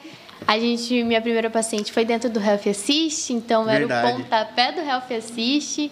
[0.46, 4.06] A gente, minha primeira paciente foi dentro do Health Assist, então Verdade.
[4.06, 5.90] era o pontapé do Health Assist.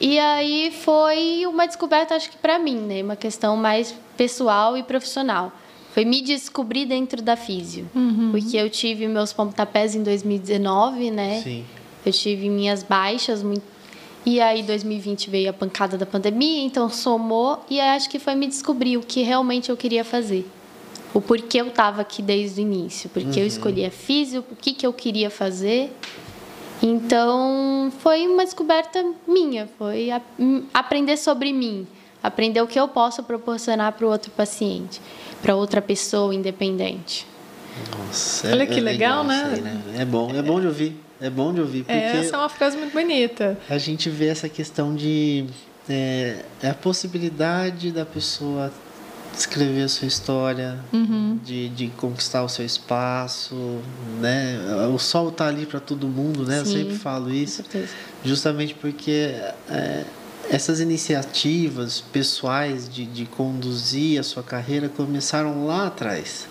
[0.00, 3.02] E aí foi uma descoberta, acho que para mim, né?
[3.02, 5.52] Uma questão mais pessoal e profissional.
[5.92, 7.88] Foi me descobrir dentro da físio.
[7.94, 8.30] Uhum.
[8.32, 11.40] Porque eu tive meus pontapés em 2019, né?
[11.42, 11.64] Sim.
[12.04, 13.74] Eu tive minhas baixas muito
[14.26, 18.46] e aí 2020 veio a pancada da pandemia, então somou e acho que foi me
[18.46, 20.48] descobrir o que realmente eu queria fazer.
[21.12, 23.44] O porquê eu estava aqui desde o início, porque uhum.
[23.44, 25.94] eu escolhi a física, o que que eu queria fazer.
[26.82, 30.20] Então, foi uma descoberta minha, foi a,
[30.72, 31.86] aprender sobre mim,
[32.22, 35.00] aprender o que eu posso proporcionar para o outro paciente,
[35.40, 37.26] para outra pessoa independente.
[37.96, 39.52] Nossa, Olha é, que é legal, legal né?
[39.54, 39.82] Aí, né?
[39.98, 41.03] É bom, é bom de ouvir.
[41.20, 41.84] É bom de ouvir.
[41.84, 43.58] Porque essa é uma frase muito bonita.
[43.68, 45.46] A gente vê essa questão de.
[45.88, 48.72] É, é a possibilidade da pessoa
[49.36, 51.38] escrever a sua história, uhum.
[51.44, 53.80] de, de conquistar o seu espaço,
[54.20, 54.58] né?
[54.92, 56.64] O sol tá ali para todo mundo, né?
[56.64, 57.64] Sim, Eu sempre falo isso,
[58.24, 59.34] justamente porque
[59.68, 60.04] é,
[60.50, 66.46] essas iniciativas pessoais de, de conduzir a sua carreira começaram lá atrás.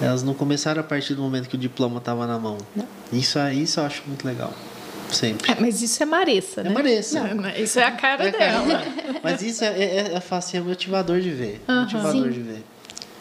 [0.00, 2.58] Elas não começaram a partir do momento que o diploma estava na mão.
[2.74, 2.86] Não.
[3.12, 4.52] Isso, isso eu acho muito legal.
[5.10, 5.50] Sempre.
[5.50, 6.70] É, mas isso é Maressa, né?
[6.70, 7.34] É Maressa.
[7.34, 8.82] Não, isso é a cara é dela.
[9.22, 11.62] Mas isso é, é, é, fácil, é motivador de ver.
[11.66, 11.80] Uhum.
[11.80, 12.30] Motivador Sim.
[12.30, 12.64] de ver.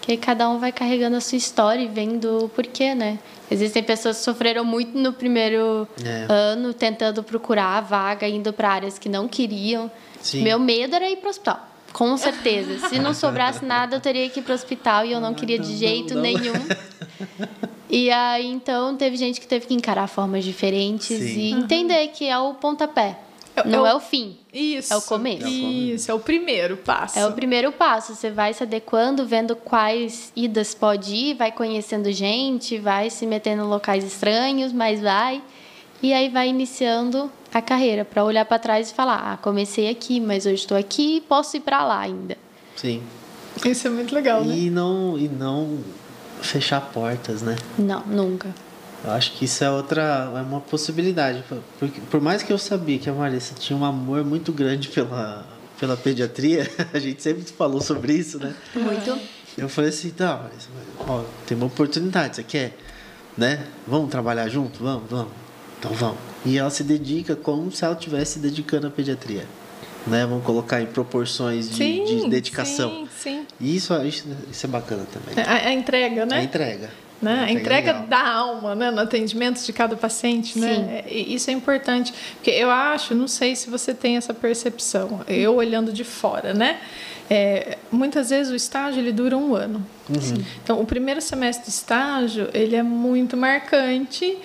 [0.01, 3.19] Que cada um vai carregando a sua história e vendo o porquê, né?
[3.49, 6.25] Existem pessoas que sofreram muito no primeiro é.
[6.29, 9.89] ano, tentando procurar a vaga, indo para áreas que não queriam.
[10.21, 10.43] Sim.
[10.43, 11.67] Meu medo era ir para o hospital.
[11.97, 12.89] Com certeza.
[12.89, 15.57] Se não sobrasse nada, eu teria que ir para o hospital e eu não queria
[15.57, 16.29] de jeito não, não.
[16.29, 16.53] nenhum.
[17.89, 21.39] E aí, então, teve gente que teve que encarar formas diferentes Sim.
[21.39, 23.17] e entender que é o pontapé.
[23.55, 24.37] É não é o fim.
[24.53, 24.93] Isso.
[24.93, 25.47] É o começo.
[25.47, 27.17] Isso, é o primeiro passo.
[27.17, 28.13] É o primeiro passo.
[28.13, 33.63] Você vai se adequando, vendo quais idas pode ir, vai conhecendo gente, vai se metendo
[33.63, 35.41] em locais estranhos, mas vai.
[36.03, 40.19] E aí vai iniciando a carreira, para olhar para trás e falar: ah, comecei aqui,
[40.19, 42.37] mas hoje estou aqui e posso ir para lá ainda.
[42.75, 43.01] Sim.
[43.65, 44.55] Isso é muito legal, e né?
[44.55, 45.79] E não, e não
[46.41, 47.55] fechar portas, né?
[47.77, 48.53] Não, nunca.
[49.03, 51.43] Eu acho que isso é outra, é uma possibilidade.
[51.79, 55.45] Porque, por mais que eu sabia que a Marissa tinha um amor muito grande pela,
[55.79, 58.55] pela pediatria, a gente sempre falou sobre isso, né?
[58.75, 59.17] Muito.
[59.57, 60.69] Eu falei assim, tá, Marissa,
[61.07, 62.77] ó, tem uma oportunidade, você quer?
[63.35, 63.65] Né?
[63.87, 64.83] Vamos trabalhar junto?
[64.83, 65.46] Vamos, vamos.
[65.79, 66.17] Então vamos.
[66.45, 69.45] E ela se dedica como se ela estivesse se dedicando à pediatria.
[70.05, 70.25] Né?
[70.25, 72.89] Vamos colocar em proporções de, sim, de dedicação.
[72.89, 73.47] Sim, sim.
[73.59, 75.43] E isso, isso, isso é bacana também.
[75.45, 76.37] A, a entrega, né?
[76.37, 76.89] A entrega.
[77.21, 77.45] Né?
[77.47, 78.91] A entrega, da alma né?
[78.91, 80.57] no atendimento de cada paciente.
[80.57, 81.03] Né?
[81.09, 82.13] Isso é importante.
[82.35, 86.79] Porque eu acho, não sei se você tem essa percepção, eu olhando de fora, né?
[87.29, 89.85] É, muitas vezes o estágio ele dura um ano.
[90.07, 90.43] Uhum.
[90.63, 94.37] Então, o primeiro semestre de estágio ele é muito marcante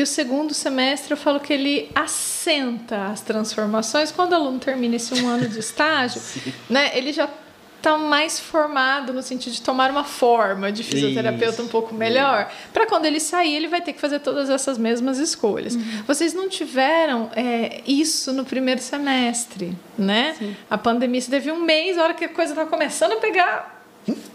[0.00, 4.10] e o segundo semestre eu falo que ele assenta as transformações.
[4.10, 6.22] Quando o aluno termina esse um ano de estágio,
[6.70, 7.28] né, ele já
[7.76, 11.62] está mais formado no sentido de tomar uma forma de fisioterapeuta Isso.
[11.64, 12.50] um pouco melhor.
[12.72, 15.74] Para quando ele sair, ele vai ter que fazer todas essas mesmas escolhas.
[15.74, 16.02] Uhum.
[16.06, 20.34] Vocês não tiveram é, isso no primeiro semestre, né?
[20.38, 20.56] Sim.
[20.70, 23.84] A pandemia se teve um mês, a hora que a coisa estava começando a pegar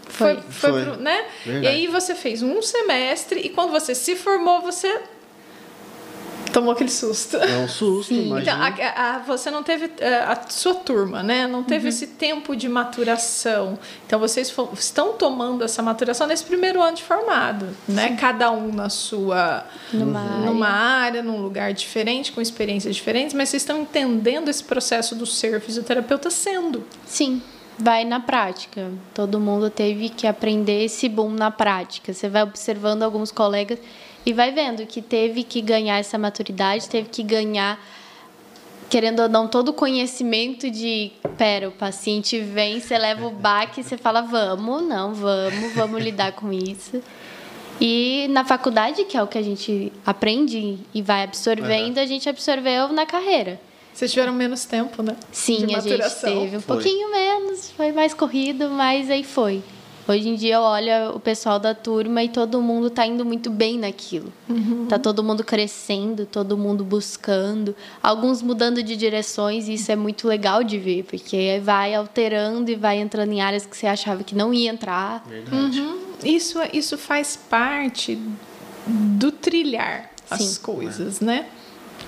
[0.08, 0.84] Foi, foi, foi.
[0.84, 1.24] Pro, né?
[1.44, 1.66] Verdade.
[1.66, 5.02] E aí você fez um semestre e quando você se formou, você
[6.52, 7.36] tomou aquele susto.
[7.36, 11.46] É um susto, Então, a, a, você não teve é, a, sua turma, né?
[11.46, 11.88] Não teve uhum.
[11.88, 13.78] esse tempo de maturação.
[14.06, 18.08] Então vocês estão tomando essa maturação nesse primeiro ano de formado, né?
[18.08, 18.16] Sim.
[18.16, 21.06] Cada um na sua numa, numa área.
[21.06, 25.60] área, num lugar diferente, com experiências diferentes, mas vocês estão entendendo esse processo do ser
[25.60, 26.84] fisioterapeuta sendo.
[27.04, 27.42] Sim
[27.78, 28.90] vai na prática.
[29.12, 32.12] Todo mundo teve que aprender esse boom na prática.
[32.12, 33.78] Você vai observando alguns colegas
[34.26, 37.80] e vai vendo que teve que ganhar essa maturidade, teve que ganhar
[38.90, 43.82] querendo ou não todo o conhecimento de, pera, o paciente vem, você leva o baque,
[43.82, 47.00] você fala, vamos, não, vamos, vamos lidar com isso.
[47.80, 52.02] E na faculdade, que é o que a gente aprende e vai absorvendo, uhum.
[52.02, 53.60] a gente absorveu na carreira.
[53.92, 55.16] Vocês tiveram menos tempo, né?
[55.32, 56.76] Sim, a gente teve um foi.
[56.76, 59.62] pouquinho menos, foi mais corrido, mas aí foi.
[60.08, 63.50] Hoje em dia eu olho o pessoal da turma e todo mundo está indo muito
[63.50, 64.32] bem naquilo.
[64.48, 64.86] Uhum.
[64.88, 70.28] Tá todo mundo crescendo, todo mundo buscando, alguns mudando de direções e isso é muito
[70.28, 74.34] legal de ver, porque vai alterando e vai entrando em áreas que você achava que
[74.34, 75.24] não ia entrar.
[75.28, 75.80] Verdade.
[75.80, 75.98] Uhum.
[76.24, 78.16] Isso, isso faz parte
[78.86, 80.62] do trilhar as Sim.
[80.62, 81.24] coisas, é.
[81.24, 81.46] né?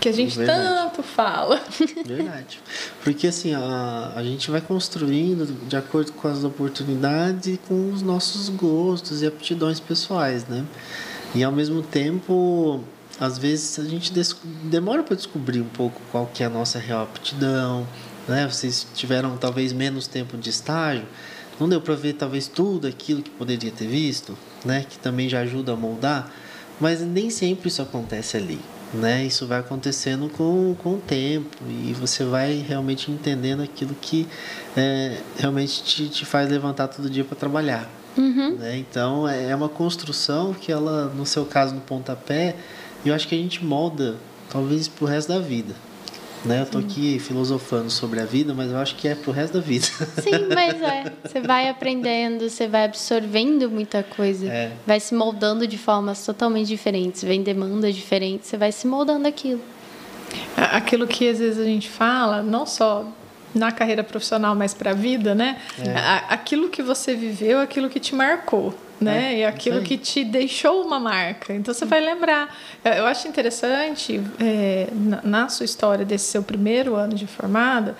[0.00, 0.62] Que a gente Verdade.
[0.62, 1.60] tanto fala.
[2.06, 2.60] Verdade.
[3.02, 8.02] Porque assim, a, a gente vai construindo de acordo com as oportunidades e com os
[8.02, 10.64] nossos gostos e aptidões pessoais, né?
[11.34, 12.82] E ao mesmo tempo,
[13.20, 14.12] às vezes a gente
[14.64, 17.86] demora para descobrir um pouco qual que é a nossa real aptidão,
[18.26, 18.46] né?
[18.46, 21.06] Vocês tiveram talvez menos tempo de estágio,
[21.58, 24.86] não deu para ver talvez tudo aquilo que poderia ter visto, né?
[24.88, 26.32] Que também já ajuda a moldar,
[26.80, 28.60] mas nem sempre isso acontece ali
[28.92, 29.24] né?
[29.24, 34.26] Isso vai acontecendo com, com o tempo e você vai realmente entendendo aquilo que
[34.76, 37.88] é, realmente te, te faz levantar todo dia para trabalhar.
[38.16, 38.56] Uhum.
[38.56, 38.78] Né?
[38.78, 42.56] Então é, é uma construção que ela, no seu caso, no pontapé,
[43.04, 44.16] eu acho que a gente molda
[44.50, 45.74] talvez para o resto da vida.
[46.44, 46.62] Né?
[46.62, 49.60] Eu tô aqui filosofando sobre a vida, mas eu acho que é pro resto da
[49.60, 49.86] vida.
[49.86, 51.12] Sim, mas é.
[51.24, 54.46] Você vai aprendendo, você vai absorvendo muita coisa.
[54.46, 54.72] É.
[54.86, 57.22] Vai se moldando de formas totalmente diferentes.
[57.22, 59.60] Vem demandas diferentes, você vai se moldando aquilo.
[60.56, 63.06] Aquilo que às vezes a gente fala, não só
[63.54, 65.58] na carreira profissional, mas para a vida, né?
[65.78, 65.94] É.
[66.32, 69.34] Aquilo que você viveu, aquilo que te marcou né?
[69.34, 71.54] É, e aquilo que te deixou uma marca.
[71.54, 72.54] Então você vai lembrar.
[72.84, 77.96] Eu acho interessante é, na, na, sua história desse seu primeiro ano de formada,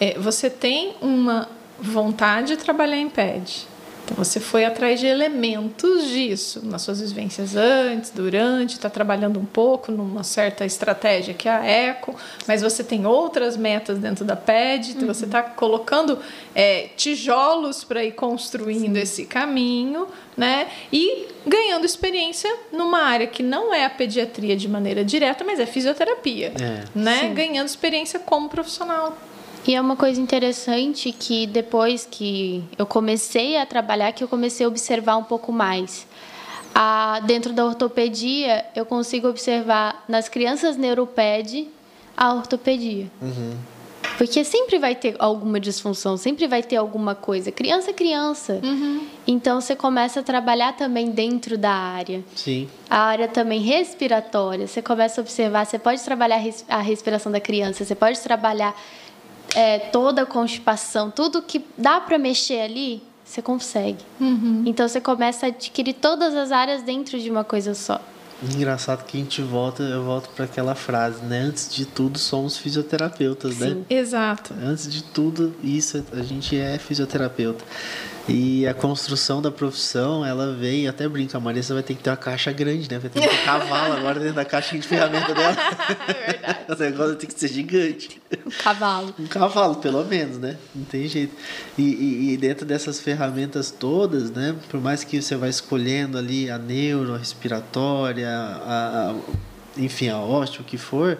[0.00, 1.48] é, você tem uma
[1.78, 3.71] vontade de trabalhar em PED.
[4.12, 9.44] Então você foi atrás de elementos disso nas suas vivências antes, durante, está trabalhando um
[9.44, 12.14] pouco numa certa estratégia que é a eco,
[12.46, 15.06] mas você tem outras metas dentro da PED, uhum.
[15.06, 16.18] você está colocando
[16.54, 19.02] é, tijolos para ir construindo Sim.
[19.02, 20.06] esse caminho,
[20.36, 20.68] né?
[20.92, 25.64] E ganhando experiência numa área que não é a pediatria de maneira direta, mas é
[25.64, 26.84] fisioterapia, é.
[26.94, 27.20] né?
[27.20, 27.34] Sim.
[27.34, 29.16] Ganhando experiência como profissional.
[29.66, 34.66] E é uma coisa interessante que depois que eu comecei a trabalhar, que eu comecei
[34.66, 36.06] a observar um pouco mais.
[36.74, 41.68] A, dentro da ortopedia, eu consigo observar nas crianças neuroped
[42.16, 43.10] a ortopedia.
[43.20, 43.54] Uhum.
[44.18, 47.50] Porque sempre vai ter alguma disfunção, sempre vai ter alguma coisa.
[47.52, 48.60] Criança é criança.
[48.62, 49.06] Uhum.
[49.26, 52.22] Então você começa a trabalhar também dentro da área.
[52.34, 52.68] Sim.
[52.90, 54.66] A área também respiratória.
[54.66, 58.74] Você começa a observar, você pode trabalhar a respiração da criança, você pode trabalhar
[59.54, 64.04] é, toda a constipação, tudo que dá para mexer ali, você consegue.
[64.20, 64.62] Uhum.
[64.66, 68.00] Então você começa a adquirir todas as áreas dentro de uma coisa só.
[68.42, 71.42] Engraçado que a gente volta, eu volto para aquela frase, né?
[71.42, 73.68] Antes de tudo, somos fisioterapeutas, né?
[73.68, 73.74] Sim.
[73.74, 73.84] né?
[73.88, 74.52] Exato.
[74.60, 77.64] Antes de tudo, isso a gente é fisioterapeuta.
[78.28, 82.10] E a construção da profissão, ela vem, até brinca, a Marisa vai ter que ter
[82.10, 82.98] uma caixa grande, né?
[82.98, 85.56] Vai ter que ter um cavalo agora dentro da caixa de ferramenta dela.
[86.06, 86.64] É verdade.
[86.68, 88.22] o negócio tem que ser gigante.
[88.46, 89.14] Um cavalo.
[89.18, 90.56] Um cavalo, pelo menos, né?
[90.74, 91.34] Não tem jeito.
[91.76, 94.54] E, e, e, dentro dessas ferramentas todas, né?
[94.68, 99.14] Por mais que você vai escolhendo ali a neuro, a respiratória, a, a
[99.76, 101.18] enfim, a osteo, o que for,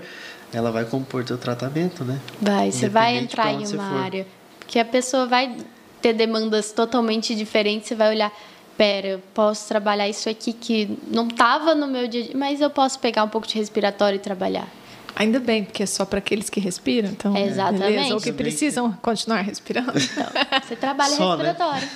[0.53, 2.21] ela vai compor teu tratamento, né?
[2.41, 4.27] Vai, você vai entrar em uma área.
[4.61, 5.57] Porque a pessoa vai
[6.03, 8.33] ter demandas totalmente diferentes, você vai olhar,
[8.77, 12.99] pera, eu posso trabalhar isso aqui que não estava no meu dia, mas eu posso
[12.99, 14.69] pegar um pouco de respiratório e trabalhar.
[15.15, 17.37] Ainda bem, porque é só para aqueles que respiram, então.
[17.37, 17.83] Exatamente.
[17.83, 19.93] Beleza, ou que precisam continuar respirando.
[20.13, 21.45] Então, você trabalha Só, né?
[21.45, 21.89] respiratório.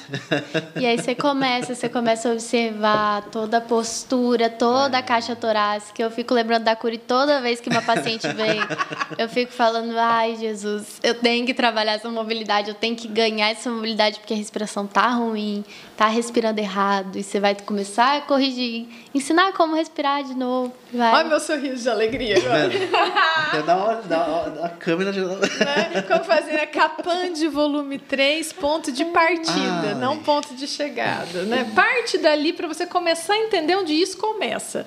[0.80, 6.02] E aí você começa, você começa a observar toda a postura, toda a caixa torácica.
[6.02, 8.60] Eu fico lembrando da Curi toda vez que uma paciente vem.
[9.18, 13.50] Eu fico falando, ai, Jesus, eu tenho que trabalhar essa mobilidade, eu tenho que ganhar
[13.50, 15.64] essa mobilidade porque a respiração tá ruim,
[15.96, 17.16] tá respirando errado.
[17.16, 20.72] E você vai começar a corrigir, ensinar como respirar de novo.
[20.92, 21.14] Vai.
[21.14, 22.70] Olha meu sorriso de alegria agora.
[23.54, 25.20] É da hora, da hora, a câmera de...
[25.20, 26.02] né?
[26.06, 29.94] Como fazer a Capan de volume 3, ponto de partida, Ai.
[29.94, 31.42] não ponto de chegada.
[31.42, 31.70] Né?
[31.74, 34.86] Parte dali para você começar a entender onde isso começa.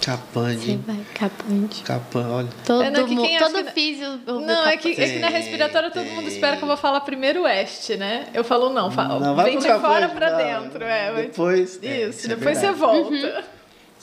[0.00, 0.78] Capande.
[0.86, 1.82] vai capante.
[1.82, 2.48] Capan, olha.
[2.66, 4.20] Todo, É, não, que quem todo que- físio.
[4.26, 7.42] Não, é que, é que na respiratória todo mundo espera que eu vou falar primeiro
[7.44, 8.26] oeste, né?
[8.34, 10.62] Eu falo não, falo, Não, vem de Capande, fora pra não.
[10.62, 10.84] dentro.
[10.84, 11.78] É, Depois...
[11.82, 13.44] é, Isso, isso é depois você volta.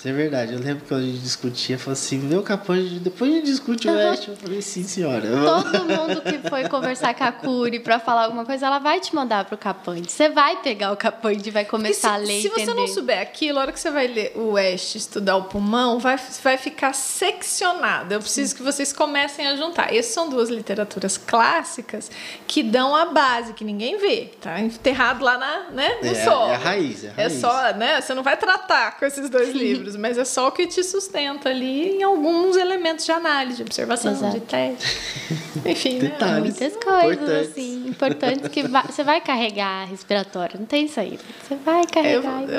[0.02, 0.54] Isso é verdade.
[0.54, 3.92] Eu lembro que a gente discutia, falou assim, meu Capande, depois a gente discute o
[3.92, 4.30] Oeste.
[4.30, 5.22] Eu falei, sim, senhora.
[5.30, 9.14] Todo mundo que foi conversar com a Curi pra falar alguma coisa, ela vai te
[9.14, 10.12] mandar pro capante.
[10.12, 12.80] Você vai pegar o capante e vai começar a se, ler se e você entender.
[12.82, 16.18] não souber aquilo, a hora que você vai ler o Oeste, estudar o pulmão, vai,
[16.44, 18.12] vai ficar seccionado.
[18.12, 19.94] Eu preciso que vocês comecem a juntar.
[19.94, 22.10] Essas são duas literaturas clássicas
[22.48, 24.32] que dão a base, que ninguém vê.
[24.42, 26.50] Tá enterrado lá na, né, no É, solo.
[26.52, 27.40] é a raiz, é a É raiz.
[27.40, 28.02] só, né?
[28.02, 31.50] Você não vai tratar com esses dois livros, mas é só o que te sustenta
[31.50, 34.34] ali em alguns elementos de análise, de observação, Exato.
[34.40, 34.98] de teste.
[35.66, 36.10] Enfim, né?
[36.10, 36.60] Detalhes.
[36.60, 37.50] Muitas coisas, Importantes.
[37.52, 41.24] assim, importantes que vai- você vai carregar a respiratória, não tem saída.
[41.48, 42.58] Você vai Eu, carregar e eu,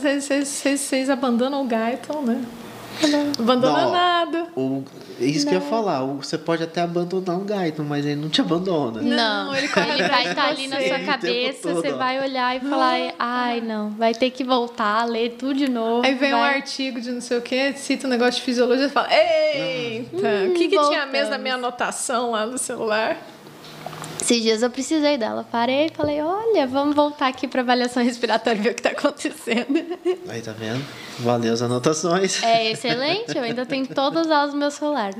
[0.00, 0.20] vai.
[0.20, 2.42] vocês, abandonam o Guyton, né?
[3.38, 3.92] Abandona Não.
[3.92, 4.46] nada.
[4.56, 4.82] O,
[5.18, 6.02] isso que eu ia falar.
[6.04, 9.00] o- Você pode até abandonar um Gaito, mas ele não te abandona.
[9.00, 11.96] Não, Não, ele ele, vai estar ali na sua cabeça, todo, você ó.
[11.96, 16.06] vai olhar e falar, ai, não, vai ter que voltar, ler tudo de novo.
[16.06, 16.54] Aí vem um vai...
[16.56, 20.54] artigo de não sei o que, cita um negócio de fisiologia e fala: Eita, o
[20.54, 23.16] que, que tinha mesmo na minha anotação lá no celular?
[24.20, 25.46] Esses dias eu precisei dela.
[25.50, 28.90] Parei e falei, olha, vamos voltar aqui para avaliação respiratória e ver o que está
[28.90, 29.98] acontecendo.
[30.28, 30.84] Aí, tá vendo?
[31.20, 32.42] Valeu as anotações.
[32.42, 35.12] É excelente, eu ainda tenho todas as aulas no meu celular.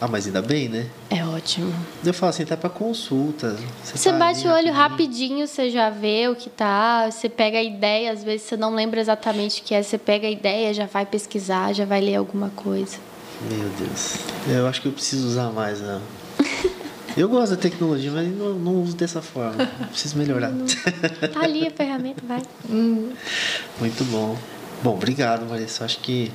[0.00, 0.86] Ah, mas ainda bem, né?
[1.10, 1.74] É ótimo.
[2.02, 3.54] Eu falo assim, tá pra consulta.
[3.84, 7.62] Você tá bate o olho rapidinho, você já vê o que tá, você pega a
[7.62, 10.86] ideia, às vezes você não lembra exatamente o que é, você pega a ideia, já
[10.86, 12.96] vai pesquisar, já vai ler alguma coisa.
[13.42, 14.14] Meu Deus.
[14.48, 16.00] Eu acho que eu preciso usar mais, né?
[17.16, 19.66] Eu gosto da tecnologia, mas não, não uso dessa forma.
[19.88, 20.52] Preciso melhorar.
[21.32, 22.42] Tá ali a ferramenta, vai.
[22.68, 24.36] Muito bom.
[24.82, 25.84] Bom, obrigado, Marissa.
[25.84, 26.32] Acho que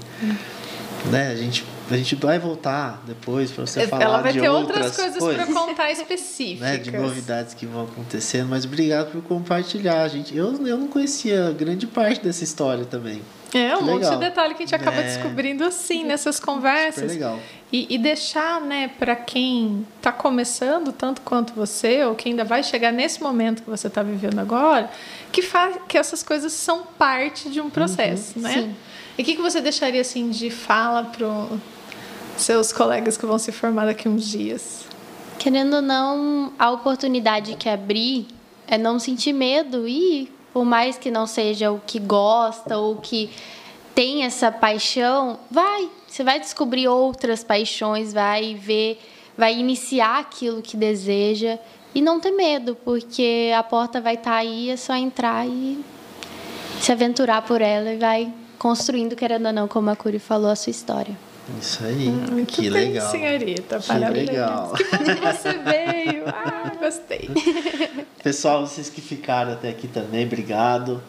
[1.11, 4.49] né, a, gente, a gente vai voltar depois para você falar Ela vai de ter
[4.49, 6.59] outras, outras coisas para contar específicas.
[6.61, 10.35] né, de novidades que vão acontecendo, mas obrigado por compartilhar, gente.
[10.35, 13.21] Eu, eu não conhecia grande parte dessa história também.
[13.57, 14.13] É, um Que monte legal.
[14.15, 15.03] de detalhe que a gente acaba É.
[15.03, 17.11] descobrindo assim nessas Super conversas.
[17.11, 17.39] legal.
[17.71, 22.61] E, e deixar, né, para quem está começando, tanto quanto você, ou quem ainda vai
[22.63, 24.89] chegar nesse momento que você está vivendo agora,
[25.31, 28.53] que, fa que essas coisas são parte de um processo, né?
[28.53, 28.75] sim.
[29.17, 31.47] E o que, que você deixaria assim de fala para
[32.37, 34.85] seus colegas que vão se formar daqui uns dias?
[35.39, 38.27] Querendo ou não, a oportunidade que abrir
[38.67, 43.29] é não sentir medo e, por mais que não seja o que gosta ou que
[43.93, 45.89] tem essa paixão, vai.
[46.07, 48.97] Você vai descobrir outras paixões, vai ver,
[49.37, 51.59] vai iniciar aquilo que deseja
[51.93, 55.83] e não ter medo, porque a porta vai estar aí, é só entrar e
[56.79, 60.55] se aventurar por ela e vai construindo, querendo ou não, como a Curi falou, a
[60.55, 61.24] sua história.
[61.61, 62.09] Isso aí.
[62.09, 63.11] Muito que bem, legal.
[63.11, 63.79] senhorita.
[63.79, 64.29] Que Parabéns.
[64.29, 64.73] legal.
[64.73, 66.25] Que bom que você veio.
[66.35, 67.29] Ah, gostei.
[68.23, 71.01] Pessoal, vocês que ficaram até aqui também, obrigado.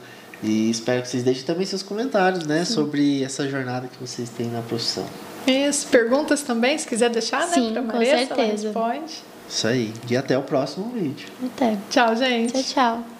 [0.42, 4.48] E espero que vocês deixem também seus comentários, né, sobre essa jornada que vocês têm
[4.48, 5.06] na profissão.
[5.46, 7.82] Isso, perguntas também, se quiser deixar, Sim, né?
[7.82, 8.68] Pra com certeza.
[8.68, 9.14] Ela responde.
[9.48, 9.94] Isso aí.
[10.10, 11.28] E até o próximo vídeo.
[11.44, 11.78] Até.
[11.88, 12.52] Tchau, gente.
[12.52, 13.15] Tchau, tchau.